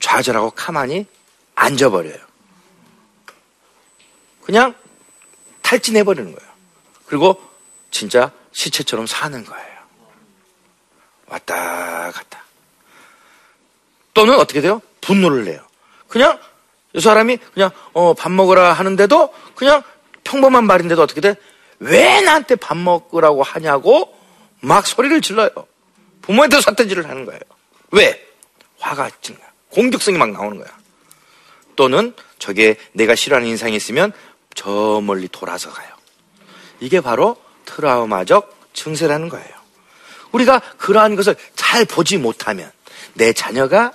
좌절하고 0.00 0.50
가만히 0.50 1.06
앉아버려요. 1.54 2.18
그냥 4.42 4.74
탈진해버리는 5.62 6.34
거예요. 6.34 6.50
그리고 7.06 7.47
진짜 7.90 8.30
시체처럼 8.52 9.06
사는 9.06 9.44
거예요. 9.44 9.78
왔다 11.26 12.10
갔다. 12.10 12.44
또는 14.14 14.34
어떻게 14.38 14.60
돼요? 14.60 14.80
분노를 15.00 15.44
내요. 15.44 15.60
그냥 16.08 16.38
이 16.94 17.00
사람이 17.00 17.36
그냥 17.54 17.70
어, 17.92 18.14
밥 18.14 18.32
먹으라 18.32 18.72
하는데도 18.72 19.32
그냥 19.54 19.82
평범한 20.24 20.64
말인데도 20.64 21.02
어떻게 21.02 21.20
돼? 21.20 21.36
왜 21.78 22.20
나한테 22.20 22.56
밥 22.56 22.76
먹으라고 22.76 23.42
하냐고 23.42 24.16
막 24.60 24.86
소리를 24.86 25.20
질러요. 25.20 25.50
부모한테 26.22 26.60
사태질을 26.60 27.08
하는 27.08 27.24
거예요. 27.24 27.40
왜? 27.92 28.26
화가 28.78 29.10
증가. 29.22 29.42
공격성이 29.70 30.18
막 30.18 30.30
나오는 30.30 30.58
거야. 30.58 30.68
또는 31.76 32.14
저게 32.38 32.76
내가 32.92 33.14
싫어하는 33.14 33.48
인상이 33.48 33.76
있으면 33.76 34.12
저 34.54 35.00
멀리 35.02 35.28
돌아서 35.28 35.70
가요. 35.70 35.88
이게 36.80 37.00
바로 37.00 37.36
트라우마적 37.68 38.56
증세라는 38.72 39.28
거예요. 39.28 39.48
우리가 40.32 40.60
그러한 40.78 41.16
것을 41.16 41.36
잘 41.54 41.84
보지 41.84 42.18
못하면 42.18 42.70
내 43.14 43.32
자녀가 43.32 43.92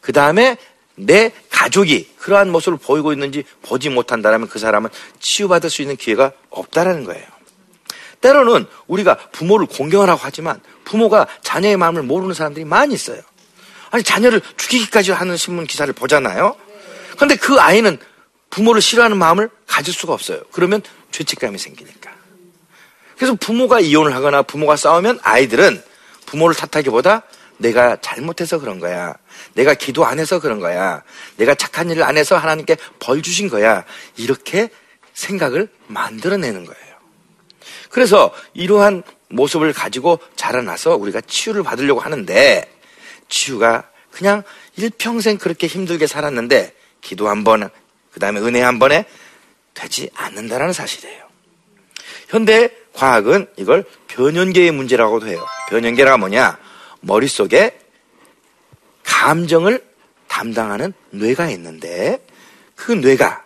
그 0.00 0.12
다음에 0.12 0.56
내 0.96 1.32
가족이 1.50 2.10
그러한 2.18 2.50
모습을 2.50 2.78
보이고 2.78 3.12
있는지 3.12 3.44
보지 3.62 3.88
못한다면 3.88 4.48
그 4.48 4.58
사람은 4.58 4.90
치유받을 5.18 5.70
수 5.70 5.82
있는 5.82 5.96
기회가 5.96 6.32
없다라는 6.50 7.04
거예요. 7.04 7.24
때로는 8.20 8.66
우리가 8.86 9.16
부모를 9.32 9.66
공경하라고 9.66 10.20
하지만 10.22 10.60
부모가 10.84 11.26
자녀의 11.42 11.76
마음을 11.76 12.02
모르는 12.02 12.34
사람들이 12.34 12.64
많이 12.64 12.94
있어요. 12.94 13.20
아니 13.90 14.02
자녀를 14.02 14.40
죽이기까지 14.56 15.12
하는 15.12 15.36
신문 15.36 15.66
기사를 15.66 15.92
보잖아요. 15.92 16.56
그런데 17.16 17.36
그 17.36 17.60
아이는 17.60 17.98
부모를 18.50 18.80
싫어하는 18.80 19.16
마음을 19.16 19.50
가질 19.66 19.92
수가 19.92 20.12
없어요. 20.12 20.42
그러면 20.52 20.82
죄책감이 21.10 21.58
생기니까. 21.58 22.13
그래서 23.16 23.34
부모가 23.34 23.80
이혼을 23.80 24.14
하거나 24.14 24.42
부모가 24.42 24.76
싸우면 24.76 25.20
아이들은 25.22 25.82
부모를 26.26 26.54
탓하기보다 26.54 27.22
내가 27.58 27.96
잘못해서 28.00 28.58
그런 28.58 28.80
거야. 28.80 29.14
내가 29.54 29.74
기도 29.74 30.04
안 30.04 30.18
해서 30.18 30.40
그런 30.40 30.58
거야. 30.60 31.02
내가 31.36 31.54
착한 31.54 31.90
일을 31.90 32.02
안 32.02 32.16
해서 32.16 32.36
하나님께 32.36 32.76
벌 32.98 33.22
주신 33.22 33.48
거야. 33.48 33.84
이렇게 34.16 34.68
생각을 35.12 35.68
만들어내는 35.86 36.64
거예요. 36.64 36.94
그래서 37.90 38.34
이러한 38.54 39.04
모습을 39.28 39.72
가지고 39.72 40.18
자라나서 40.34 40.96
우리가 40.96 41.20
치유를 41.20 41.62
받으려고 41.62 42.00
하는데 42.00 42.68
치유가 43.28 43.88
그냥 44.10 44.42
일평생 44.76 45.38
그렇게 45.38 45.66
힘들게 45.66 46.06
살았는데 46.06 46.74
기도 47.00 47.28
한 47.28 47.44
번 47.44 47.70
그 48.14 48.20
다음에 48.20 48.38
은혜 48.40 48.62
한 48.62 48.78
번에 48.78 49.06
되지 49.74 50.08
않는다라는 50.14 50.72
사실이에요. 50.72 51.24
현대 52.28 52.70
과학은 52.94 53.48
이걸 53.56 53.84
변연계의 54.08 54.70
문제라고도 54.70 55.26
해요. 55.26 55.44
변연계가 55.68 56.16
뭐냐? 56.16 56.58
머릿속에 57.00 57.78
감정을 59.02 59.84
담당하는 60.28 60.92
뇌가 61.10 61.50
있는데 61.50 62.24
그 62.74 62.92
뇌가 62.92 63.44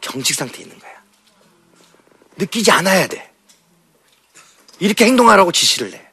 경직 0.00 0.36
상태에 0.36 0.62
있는 0.62 0.78
거야. 0.78 0.92
느끼지 2.36 2.70
않아야 2.70 3.06
돼. 3.08 3.32
이렇게 4.78 5.06
행동하라고 5.06 5.50
지시를 5.50 5.92
해. 5.92 6.08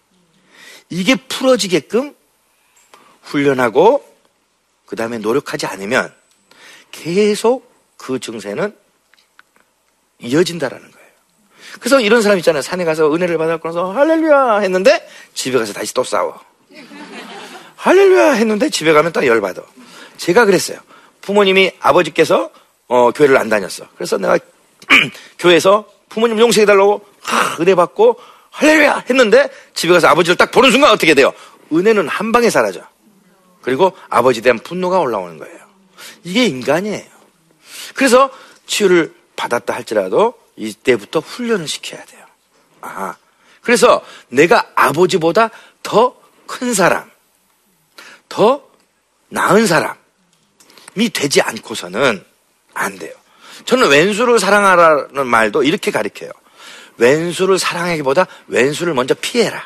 이게 0.89 1.15
풀어지게끔 1.15 2.15
훈련하고 3.21 4.15
그 4.85 4.95
다음에 4.95 5.17
노력하지 5.17 5.65
않으면 5.65 6.13
계속 6.91 7.71
그 7.97 8.19
증세는 8.19 8.75
이어진다라는 10.19 10.91
거예요. 10.91 10.94
그래서 11.79 11.99
이런 11.99 12.21
사람 12.21 12.37
있잖아요. 12.39 12.61
산에 12.61 12.85
가서 12.85 13.13
은혜를 13.13 13.37
받았고 13.37 13.69
나서 13.69 13.91
할렐루야 13.91 14.59
했는데 14.59 15.07
집에 15.33 15.57
가서 15.57 15.73
다시 15.73 15.93
또 15.93 16.03
싸워. 16.03 16.39
할렐루야 17.75 18.31
했는데 18.33 18.69
집에 18.69 18.93
가면 18.93 19.11
또 19.11 19.25
열받아. 19.25 19.61
제가 20.17 20.45
그랬어요. 20.45 20.79
부모님이 21.21 21.71
아버지께서 21.79 22.49
어, 22.87 23.11
교회를 23.11 23.37
안 23.37 23.49
다녔어. 23.49 23.85
그래서 23.95 24.17
내가 24.17 24.37
교회에서 25.39 25.85
부모님 26.09 26.39
용서해달라고 26.39 27.05
하, 27.21 27.61
은혜 27.61 27.75
받고 27.75 28.19
할렐루야 28.51 29.05
했는데 29.09 29.49
집에 29.73 29.93
가서 29.93 30.07
아버지를 30.07 30.37
딱 30.37 30.51
보는 30.51 30.71
순간 30.71 30.91
어떻게 30.91 31.13
돼요? 31.13 31.33
은혜는 31.73 32.07
한 32.07 32.31
방에 32.31 32.49
사라져. 32.49 32.81
그리고 33.61 33.93
아버지에 34.09 34.41
대한 34.41 34.59
분노가 34.59 34.99
올라오는 34.99 35.37
거예요. 35.37 35.57
이게 36.23 36.45
인간이에요. 36.45 37.03
그래서 37.95 38.29
치유를 38.67 39.13
받았다 39.35 39.73
할지라도 39.73 40.35
이때부터 40.55 41.19
훈련을 41.19 41.67
시켜야 41.67 42.03
돼요. 42.05 42.25
아, 42.81 43.15
그래서 43.61 44.03
내가 44.29 44.71
아버지보다 44.75 45.49
더 45.83 46.25
큰 46.47 46.73
사람, 46.73 47.09
더 48.29 48.63
나은 49.29 49.67
사람이 49.67 51.09
되지 51.13 51.41
않고서는 51.41 52.23
안 52.73 52.99
돼요. 52.99 53.13
저는 53.65 53.89
왼수를 53.89 54.39
사랑하라는 54.39 55.25
말도 55.27 55.63
이렇게 55.63 55.91
가르쳐요. 55.91 56.29
왼수를 56.97 57.59
사랑하기보다 57.59 58.27
왼수를 58.47 58.93
먼저 58.93 59.13
피해라. 59.15 59.63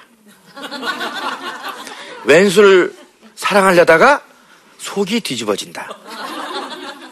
왼수를 2.25 2.95
사랑하려다가 3.35 4.23
속이 4.77 5.21
뒤집어진다. 5.21 5.89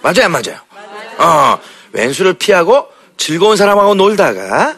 맞아요, 0.01 0.25
안 0.25 0.31
맞아요? 0.31 0.59
어, 1.17 1.59
왼수를 1.91 2.33
피하고 2.33 2.91
즐거운 3.17 3.57
사람하고 3.57 3.95
놀다가 3.95 4.75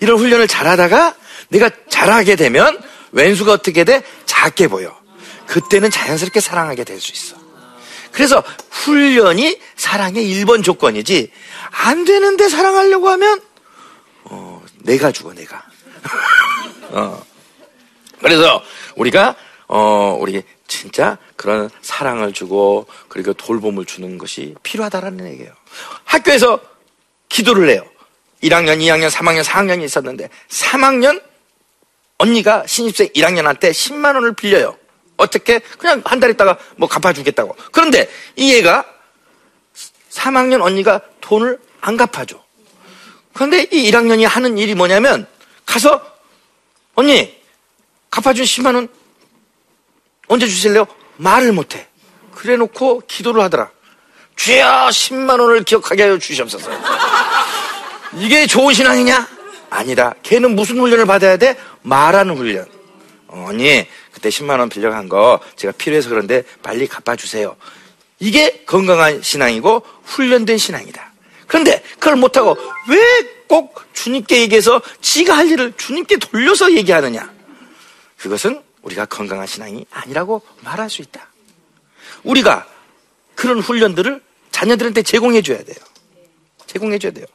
이런 0.00 0.18
훈련을 0.18 0.48
잘하다가 0.48 1.14
내가 1.48 1.70
잘하게 1.88 2.36
되면 2.36 2.80
왼수가 3.12 3.52
어떻게 3.52 3.84
돼? 3.84 4.02
작게 4.26 4.68
보여. 4.68 4.96
그때는 5.46 5.90
자연스럽게 5.90 6.40
사랑하게 6.40 6.84
될 6.84 6.98
수 6.98 7.12
있어. 7.12 7.36
그래서 8.10 8.42
훈련이 8.70 9.58
사랑의 9.76 10.24
1번 10.24 10.62
조건이지 10.62 11.30
안 11.70 12.04
되는데 12.04 12.48
사랑하려고 12.48 13.08
하면 13.10 13.40
어, 14.24 14.62
내가 14.80 15.12
죽어 15.12 15.32
내가. 15.32 15.62
어. 16.90 17.22
그래서 18.20 18.62
우리가 18.96 19.34
어, 19.68 20.16
우리 20.20 20.42
진짜 20.68 21.18
그런 21.36 21.70
사랑을 21.80 22.32
주고 22.32 22.86
그리고 23.08 23.32
돌봄을 23.32 23.84
주는 23.84 24.18
것이 24.18 24.54
필요하다라는 24.62 25.26
얘기예요. 25.32 25.52
학교에서 26.04 26.60
기도를 27.32 27.70
해요. 27.70 27.84
1학년, 28.42 28.78
2학년, 28.78 29.10
3학년, 29.10 29.42
4학년이 29.42 29.82
있었는데 29.84 30.28
3학년 30.48 31.22
언니가 32.18 32.64
신입생 32.66 33.08
1학년한테 33.08 33.70
10만 33.70 34.14
원을 34.14 34.34
빌려요. 34.34 34.76
어떻게? 35.16 35.58
그냥 35.78 36.02
한 36.04 36.20
달 36.20 36.30
있다가 36.30 36.58
뭐 36.76 36.88
갚아주겠다고. 36.88 37.56
그런데 37.72 38.08
이 38.36 38.52
얘가 38.54 38.84
3학년 40.10 40.62
언니가 40.62 41.00
돈을 41.20 41.58
안 41.80 41.96
갚아줘. 41.96 42.42
그런데 43.32 43.62
이 43.72 43.90
1학년이 43.90 44.24
하는 44.24 44.58
일이 44.58 44.74
뭐냐면 44.74 45.26
가서 45.64 46.00
언니 46.94 47.40
갚아준 48.10 48.44
10만 48.44 48.74
원 48.74 48.88
언제 50.28 50.46
주실래요? 50.46 50.86
말을 51.16 51.52
못해. 51.52 51.88
그래 52.32 52.56
놓고 52.56 53.02
기도를 53.06 53.42
하더라. 53.42 53.70
주여 54.36 54.88
10만 54.90 55.40
원을 55.40 55.64
기억하게 55.64 56.02
하여 56.04 56.18
주시옵소서. 56.18 56.70
이게 58.18 58.46
좋은 58.46 58.74
신앙이냐? 58.74 59.28
아니다. 59.70 60.14
걔는 60.22 60.54
무슨 60.54 60.78
훈련을 60.78 61.06
받아야 61.06 61.36
돼? 61.36 61.56
말하는 61.82 62.36
훈련. 62.36 62.66
어, 63.28 63.46
언니, 63.48 63.86
그때 64.12 64.28
10만 64.28 64.58
원 64.58 64.68
빌려간 64.68 65.08
거 65.08 65.40
제가 65.56 65.72
필요해서 65.72 66.08
그런데 66.10 66.42
빨리 66.62 66.86
갚아주세요. 66.86 67.56
이게 68.18 68.64
건강한 68.66 69.22
신앙이고 69.22 69.82
훈련된 70.04 70.58
신앙이다. 70.58 71.12
그런데 71.46 71.82
그걸 71.98 72.16
못하고 72.16 72.56
왜 72.88 73.42
꼭 73.52 73.84
주님께 73.92 74.40
얘기해서 74.40 74.80
지가 75.02 75.36
할 75.36 75.50
일을 75.50 75.74
주님께 75.76 76.16
돌려서 76.16 76.72
얘기하느냐? 76.72 77.30
그것은 78.16 78.62
우리가 78.80 79.04
건강한 79.04 79.46
신앙이 79.46 79.84
아니라고 79.90 80.40
말할 80.62 80.88
수 80.88 81.02
있다. 81.02 81.28
우리가 82.22 82.66
그런 83.42 83.58
훈련들을 83.58 84.22
자녀들한테 84.52 85.02
제공해 85.02 85.42
줘야 85.42 85.58
돼요. 85.64 85.76
제공해 86.68 87.00
줘야 87.00 87.10
돼요. 87.10 87.26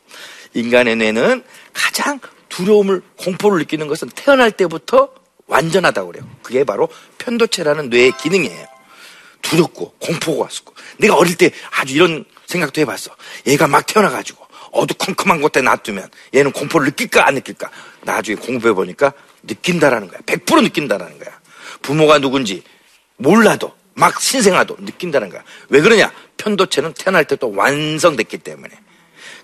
인간의 0.54 0.96
뇌는 0.96 1.44
가장 1.74 2.22
두려움을 2.48 3.02
공포를 3.18 3.60
느끼는 3.60 3.88
것은 3.88 4.08
태어날 4.16 4.52
때부터 4.52 5.10
완전하다고 5.48 6.12
그래요. 6.14 6.30
그게 6.42 6.64
바로 6.64 6.88
편도체라는 7.18 7.90
뇌의 7.90 8.14
기능이에요. 8.20 8.68
두렵고 9.42 9.96
공포가 10.00 10.44
왔고 10.44 10.74
내가 10.98 11.16
어릴 11.16 11.36
때 11.36 11.52
아주 11.72 11.96
이런 11.96 12.24
생각도 12.46 12.80
해봤어. 12.80 13.12
얘가 13.46 13.68
막 13.68 13.86
태어나가지고 13.86 14.48
어두컴컴한 14.72 15.42
곳에 15.42 15.62
놔두면 15.62 16.10
얘는 16.34 16.54
공포를 16.54 16.86
느낄까 16.88 17.28
안 17.28 17.36
느낄까? 17.36 17.70
나중에 18.04 18.38
공부해 18.38 18.74
보니까 18.74 19.12
느낀다라는 19.44 20.08
거야. 20.08 20.22
100% 20.22 20.64
느낀다라는 20.64 21.20
거야. 21.20 21.38
부모가 21.82 22.20
누군지 22.20 22.64
몰라도 23.18 23.77
막 23.98 24.22
신생아도 24.22 24.78
느낀다는 24.80 25.30
거야. 25.30 25.44
왜 25.70 25.82
그러냐? 25.82 26.12
편도체는 26.38 26.94
태어날 26.94 27.26
때또 27.26 27.52
완성됐기 27.52 28.38
때문에. 28.38 28.74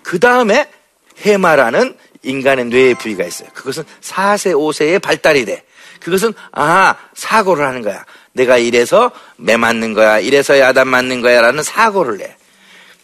그 0.04 0.20
다음에 0.20 0.70
해마라는 1.18 1.96
인간의 2.22 2.66
뇌의 2.66 2.94
부위가 2.94 3.24
있어요. 3.24 3.48
그것은 3.52 3.82
4세, 4.00 4.54
5세에 4.54 5.02
발달이 5.02 5.44
돼. 5.44 5.64
그것은, 6.00 6.32
아, 6.52 6.94
사고를 7.14 7.66
하는 7.66 7.82
거야. 7.82 8.04
내가 8.32 8.56
이래서 8.56 9.10
매 9.36 9.56
맞는 9.56 9.92
거야. 9.92 10.20
이래서 10.20 10.58
야단 10.58 10.86
맞는 10.86 11.20
거야. 11.20 11.40
라는 11.40 11.64
사고를 11.64 12.18
내. 12.18 12.36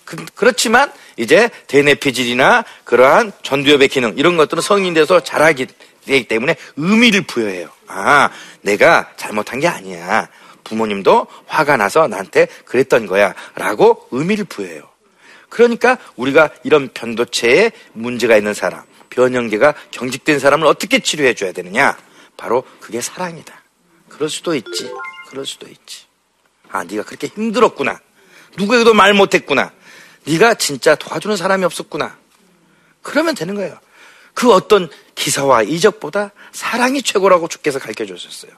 그, 0.04 0.24
렇지만 0.38 0.92
이제 1.16 1.50
대뇌피질이나 1.66 2.64
그러한 2.84 3.32
전두엽의 3.42 3.88
기능, 3.88 4.14
이런 4.16 4.36
것들은 4.36 4.62
성인 4.62 4.94
돼서 4.94 5.20
자라기 5.20 5.66
되기 6.06 6.28
때문에 6.28 6.56
의미를 6.76 7.22
부여해요. 7.22 7.70
아, 7.88 8.30
내가 8.62 9.10
잘못한 9.16 9.58
게 9.58 9.66
아니야. 9.66 10.28
부모님도 10.64 11.26
화가 11.46 11.76
나서 11.76 12.06
나한테 12.06 12.46
그랬던 12.64 13.06
거야. 13.06 13.34
라고 13.54 14.06
의미를 14.10 14.44
부여해요. 14.44 14.88
그러니까 15.48 15.98
우리가 16.16 16.50
이런 16.62 16.88
변도체에 16.94 17.72
문제가 17.92 18.36
있는 18.36 18.54
사람, 18.54 18.84
변형계가 19.10 19.74
경직된 19.90 20.38
사람을 20.38 20.66
어떻게 20.66 21.00
치료해 21.00 21.34
줘야 21.34 21.52
되느냐? 21.52 21.98
바로 22.36 22.64
그게 22.80 23.00
사랑이다. 23.00 23.60
그럴 24.08 24.30
수도 24.30 24.54
있지. 24.54 24.90
그럴 25.28 25.44
수도 25.44 25.68
있지. 25.68 26.04
아, 26.70 26.84
네가 26.84 27.02
그렇게 27.02 27.26
힘들었구나. 27.26 28.00
누구에게도 28.56 28.94
말 28.94 29.12
못했구나. 29.14 29.72
네가 30.26 30.54
진짜 30.54 30.94
도와주는 30.94 31.36
사람이 31.36 31.64
없었구나. 31.64 32.16
그러면 33.02 33.34
되는 33.34 33.54
거예요. 33.54 33.78
그 34.34 34.52
어떤 34.52 34.88
기사와 35.14 35.62
이적보다 35.62 36.30
사랑이 36.52 37.02
최고라고 37.02 37.48
주께서 37.48 37.78
가르쳐 37.78 38.04
주셨어요. 38.04 38.52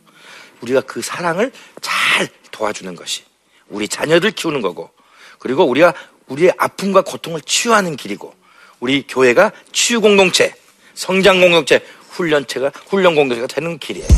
우리가 0.63 0.81
그 0.83 1.03
사랑을 1.03 1.53
잘 1.81 2.29
도와주는 2.51 2.95
것이 2.97 3.23
우리 3.69 3.89
자녀들 3.89 4.31
키우는 4.33 4.61
거고 4.63 4.91
그리고 5.39 5.65
우리가 5.65 5.93
우리의 6.29 6.53
아픔과 6.57 7.03
고통을 7.03 7.41
치유하는 7.43 7.97
길이고 7.97 8.35
우리 8.81 9.07
교회가 9.07 9.53
치유 9.73 10.01
공동체, 10.01 10.55
성장 10.95 11.41
공동체, 11.41 11.85
훈련체가 12.11 12.73
훈련 12.89 13.15
공동체가 13.15 13.47
되는 13.47 13.79
길이에요. 13.79 14.09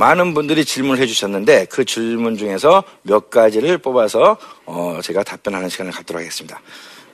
많은 0.00 0.32
분들이 0.32 0.64
질문을 0.64 1.02
해주셨는데 1.02 1.66
그 1.66 1.84
질문 1.84 2.38
중에서 2.38 2.82
몇 3.02 3.28
가지를 3.28 3.76
뽑아서 3.76 4.38
어, 4.64 4.98
제가 5.02 5.22
답변하는 5.22 5.68
시간을 5.68 5.92
갖도록 5.92 6.20
하겠습니다. 6.20 6.60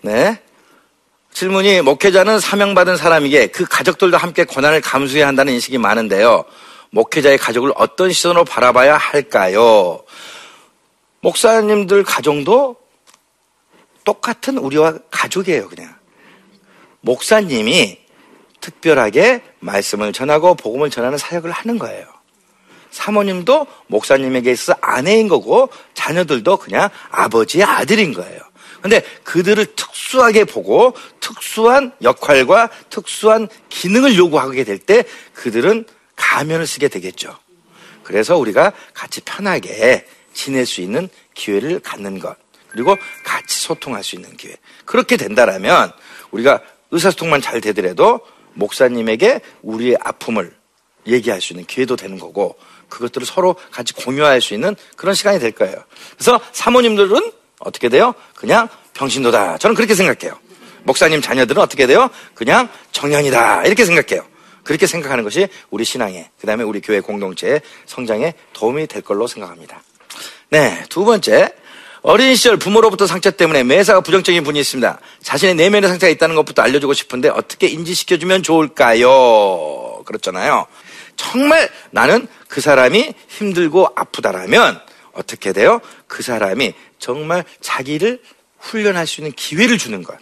네. 0.02 0.40
질문이 1.32 1.82
목회자는 1.82 2.38
사명받은 2.38 2.96
사람에게 2.96 3.48
그 3.48 3.64
가족들도 3.64 4.16
함께 4.16 4.44
고난을 4.44 4.80
감수해야 4.80 5.26
한다는 5.26 5.52
인식이 5.54 5.78
많은데요. 5.78 6.44
목회자의 6.90 7.38
가족을 7.38 7.72
어떤 7.74 8.12
시선으로 8.12 8.44
바라봐야 8.44 8.96
할까요? 8.96 10.04
목사님들 11.20 12.04
가정도 12.04 12.76
똑같은 14.04 14.58
우리와 14.58 14.94
가족이에요, 15.10 15.68
그냥. 15.68 15.92
목사님이 17.00 17.98
특별하게 18.60 19.42
말씀을 19.58 20.12
전하고 20.12 20.54
복음을 20.54 20.88
전하는 20.88 21.18
사역을 21.18 21.50
하는 21.50 21.78
거예요. 21.78 22.15
사모님도 22.96 23.66
목사님에게 23.88 24.50
있어 24.52 24.74
아내인 24.80 25.28
거고 25.28 25.68
자녀들도 25.92 26.56
그냥 26.56 26.88
아버지의 27.10 27.62
아들인 27.62 28.14
거예요. 28.14 28.40
근데 28.80 29.02
그들을 29.22 29.74
특수하게 29.76 30.44
보고 30.44 30.94
특수한 31.20 31.92
역할과 32.02 32.70
특수한 32.88 33.48
기능을 33.68 34.16
요구하게 34.16 34.64
될 34.64 34.78
때 34.78 35.04
그들은 35.34 35.84
가면을 36.14 36.66
쓰게 36.66 36.88
되겠죠. 36.88 37.36
그래서 38.02 38.38
우리가 38.38 38.72
같이 38.94 39.20
편하게 39.20 40.06
지낼 40.32 40.64
수 40.64 40.80
있는 40.80 41.10
기회를 41.34 41.80
갖는 41.80 42.18
것. 42.18 42.36
그리고 42.68 42.96
같이 43.24 43.60
소통할 43.60 44.04
수 44.04 44.16
있는 44.16 44.34
기회. 44.38 44.54
그렇게 44.86 45.18
된다라면 45.18 45.92
우리가 46.30 46.60
의사소통만 46.92 47.42
잘 47.42 47.60
되더라도 47.60 48.20
목사님에게 48.54 49.40
우리의 49.62 49.98
아픔을 50.00 50.54
얘기할 51.06 51.40
수 51.40 51.52
있는 51.52 51.66
기회도 51.66 51.96
되는 51.96 52.18
거고 52.18 52.56
그것들을 52.88 53.26
서로 53.26 53.56
같이 53.70 53.92
공유할 53.92 54.40
수 54.40 54.54
있는 54.54 54.76
그런 54.96 55.14
시간이 55.14 55.38
될 55.38 55.52
거예요. 55.52 55.76
그래서 56.14 56.40
사모님들은 56.52 57.32
어떻게 57.60 57.88
돼요? 57.88 58.14
그냥 58.34 58.68
병신도다. 58.94 59.58
저는 59.58 59.74
그렇게 59.74 59.94
생각해요. 59.94 60.38
목사님 60.84 61.20
자녀들은 61.20 61.60
어떻게 61.60 61.86
돼요? 61.86 62.10
그냥 62.34 62.68
청년이다. 62.92 63.64
이렇게 63.64 63.84
생각해요. 63.84 64.26
그렇게 64.62 64.86
생각하는 64.86 65.24
것이 65.24 65.48
우리 65.70 65.84
신앙에, 65.84 66.30
그 66.40 66.46
다음에 66.46 66.64
우리 66.64 66.80
교회 66.80 67.00
공동체의 67.00 67.60
성장에 67.86 68.34
도움이 68.52 68.88
될 68.88 69.02
걸로 69.02 69.26
생각합니다. 69.26 69.82
네, 70.50 70.84
두 70.88 71.04
번째. 71.04 71.52
어린 72.02 72.36
시절 72.36 72.56
부모로부터 72.56 73.06
상처 73.06 73.32
때문에 73.32 73.64
매사가 73.64 74.00
부정적인 74.00 74.44
분이 74.44 74.60
있습니다. 74.60 75.00
자신의 75.22 75.56
내면의 75.56 75.88
상처가 75.88 76.08
있다는 76.10 76.36
것부터 76.36 76.62
알려주고 76.62 76.92
싶은데 76.92 77.28
어떻게 77.28 77.66
인지시켜주면 77.66 78.44
좋을까요? 78.44 80.02
그렇잖아요. 80.04 80.66
정말 81.16 81.68
나는 81.90 82.26
그 82.48 82.60
사람이 82.60 83.14
힘들고 83.28 83.88
아프다라면 83.96 84.80
어떻게 85.12 85.52
돼요? 85.52 85.80
그 86.06 86.22
사람이 86.22 86.74
정말 86.98 87.44
자기를 87.60 88.20
훈련할 88.58 89.06
수 89.06 89.20
있는 89.20 89.32
기회를 89.32 89.78
주는 89.78 90.02
것. 90.02 90.16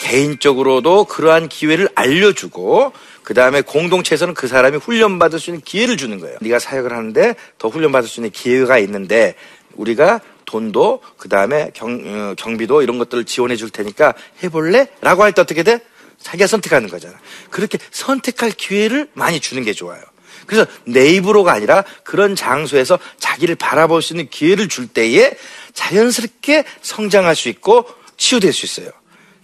개인적으로도 0.00 1.04
그러한 1.04 1.48
기회를 1.48 1.88
알려주고 1.94 2.92
그 3.22 3.32
다음에 3.32 3.62
공동체에서는 3.62 4.34
그 4.34 4.48
사람이 4.48 4.76
훈련받을 4.78 5.38
수 5.38 5.50
있는 5.50 5.62
기회를 5.62 5.96
주는 5.96 6.20
거예요. 6.20 6.36
네가 6.40 6.58
사역을 6.58 6.92
하는데 6.92 7.34
더 7.58 7.68
훈련받을 7.68 8.08
수 8.08 8.20
있는 8.20 8.30
기회가 8.30 8.78
있는데 8.78 9.34
우리가 9.72 10.20
돈도 10.44 11.00
그 11.16 11.28
다음에 11.28 11.70
경, 11.72 12.02
어, 12.04 12.34
경비도 12.36 12.82
이런 12.82 12.98
것들을 12.98 13.24
지원해 13.24 13.56
줄 13.56 13.70
테니까 13.70 14.14
해볼래? 14.42 14.88
라고 15.00 15.22
할 15.22 15.32
때 15.32 15.40
어떻게 15.40 15.62
돼? 15.62 15.80
자기가 16.24 16.46
선택하는 16.46 16.88
거잖아. 16.88 17.14
그렇게 17.50 17.78
선택할 17.90 18.50
기회를 18.50 19.08
많이 19.12 19.40
주는 19.40 19.62
게 19.62 19.74
좋아요. 19.74 20.02
그래서 20.46 20.66
내 20.84 21.08
입으로가 21.10 21.52
아니라 21.52 21.84
그런 22.02 22.34
장소에서 22.34 22.98
자기를 23.18 23.54
바라볼 23.56 24.02
수 24.02 24.14
있는 24.14 24.28
기회를 24.30 24.68
줄 24.68 24.88
때에 24.88 25.36
자연스럽게 25.74 26.64
성장할 26.80 27.36
수 27.36 27.48
있고 27.50 27.86
치유될 28.16 28.52
수 28.52 28.64
있어요. 28.64 28.90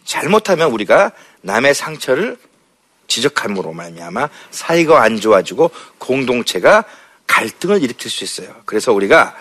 잘못하면 0.04 0.70
우리가 0.72 1.12
남의 1.42 1.74
상처를 1.74 2.38
지적함으로 3.08 3.72
말미암아 3.72 4.28
사이가 4.50 5.02
안 5.02 5.20
좋아지고 5.20 5.70
공동체가 5.98 6.84
갈등을 7.26 7.82
일으킬 7.82 8.10
수 8.10 8.24
있어요. 8.24 8.54
그래서 8.64 8.92
우리가 8.92 9.36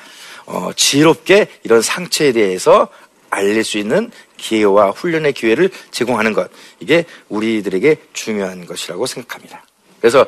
어, 0.46 0.72
지혜롭게 0.76 1.48
이런 1.64 1.82
상처에 1.82 2.34
대해서 2.34 2.90
알릴 3.30 3.64
수 3.64 3.78
있는 3.78 4.12
기회와 4.38 4.92
훈련의 4.92 5.34
기회를 5.34 5.70
제공하는 5.92 6.34
것 6.34 6.50
이게 6.80 7.06
우리들에게 7.30 7.98
중요한 8.14 8.66
것이라고 8.66 9.06
생각합니다. 9.06 9.64
그래서 10.00 10.26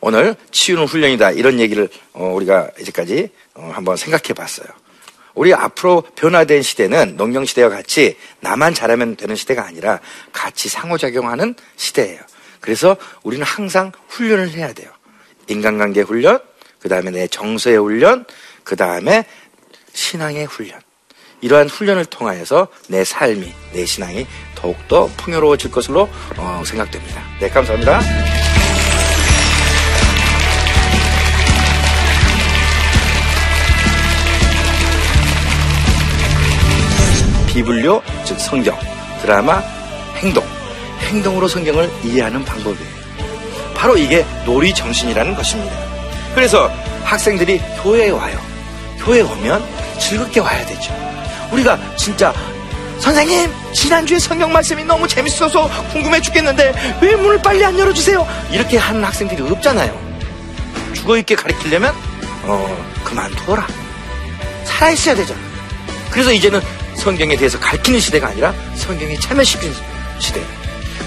오늘 0.00 0.34
치유는 0.50 0.86
훈련이다 0.86 1.30
이런 1.32 1.60
얘기를 1.60 1.88
어, 2.12 2.32
우리가 2.34 2.70
이제까지 2.80 3.30
어, 3.54 3.70
한번 3.72 3.96
생각해 3.96 4.34
봤어요. 4.34 4.66
우리 5.34 5.54
앞으로 5.54 6.02
변화된 6.14 6.62
시대는 6.62 7.16
농경 7.16 7.44
시대와 7.44 7.70
같이 7.70 8.16
나만 8.40 8.74
잘하면 8.74 9.16
되는 9.16 9.34
시대가 9.34 9.64
아니라 9.64 10.00
같이 10.32 10.68
상호작용하는 10.68 11.54
시대예요. 11.76 12.20
그래서 12.60 12.96
우리는 13.22 13.44
항상 13.44 13.92
훈련을 14.08 14.50
해야 14.50 14.72
돼요. 14.72 14.90
인간관계 15.48 16.02
훈련, 16.02 16.40
그 16.78 16.88
다음에 16.88 17.10
내 17.10 17.26
정서의 17.26 17.78
훈련, 17.78 18.24
그 18.64 18.76
다음에 18.76 19.24
신앙의 19.92 20.46
훈련. 20.46 20.80
이러한 21.42 21.68
훈련을 21.68 22.06
통하여서 22.06 22.68
내 22.88 23.04
삶이, 23.04 23.52
내 23.72 23.84
신앙이 23.84 24.26
더욱더 24.54 25.08
풍요로워질 25.18 25.70
것으로 25.70 26.08
어, 26.38 26.62
생각됩니다. 26.64 27.20
네, 27.40 27.48
감사합니다. 27.50 28.00
비블료, 37.48 38.02
즉 38.24 38.40
성경, 38.40 38.78
드라마, 39.20 39.62
행동, 40.16 40.42
행동으로 41.00 41.48
성경을 41.48 41.90
이해하는 42.02 42.44
방법이에요. 42.44 43.02
바로 43.74 43.98
이게 43.98 44.24
놀이 44.46 44.72
정신이라는 44.72 45.34
것입니다. 45.34 45.76
그래서 46.34 46.68
학생들이 47.02 47.60
교회에 47.82 48.10
와요. 48.10 48.38
교회에 49.04 49.22
오면 49.22 49.62
즐겁게 49.98 50.40
와야 50.40 50.64
되죠. 50.64 50.94
우리가 51.52 51.78
진짜 51.96 52.32
선생님 52.98 53.50
지난주에 53.72 54.18
성경 54.18 54.52
말씀이 54.52 54.84
너무 54.84 55.06
재밌어서 55.08 55.68
궁금해 55.92 56.20
죽겠는데 56.20 56.98
왜 57.00 57.16
문을 57.16 57.42
빨리 57.42 57.64
안 57.64 57.78
열어주세요? 57.78 58.26
이렇게 58.50 58.76
하는 58.78 59.02
학생들이 59.04 59.42
없잖아요. 59.42 60.12
죽어있게 60.94 61.34
가르치려면 61.34 61.94
어 62.44 62.86
그만둬라. 63.04 63.66
살아있어야 64.64 65.14
되잖아. 65.16 65.40
그래서 66.10 66.32
이제는 66.32 66.60
성경에 66.94 67.36
대해서 67.36 67.58
가르치는 67.58 67.98
시대가 67.98 68.28
아니라 68.28 68.54
성경에 68.76 69.18
참여시키는 69.18 69.74
시대. 70.18 70.40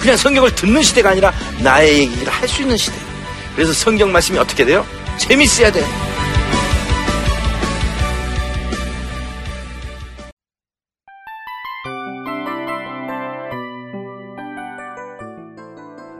그냥 0.00 0.16
성경을 0.16 0.54
듣는 0.54 0.82
시대가 0.82 1.10
아니라 1.10 1.32
나의 1.60 2.00
얘기를 2.00 2.30
할 2.32 2.46
수 2.48 2.62
있는 2.62 2.76
시대. 2.76 2.94
그래서 3.54 3.72
성경 3.72 4.12
말씀이 4.12 4.38
어떻게 4.38 4.64
돼요? 4.66 4.84
재밌어야 5.16 5.72
돼. 5.72 5.82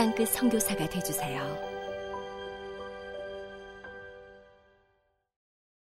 땅끝 0.00 0.28
성교사가 0.30 0.88
되주세요 0.88 1.69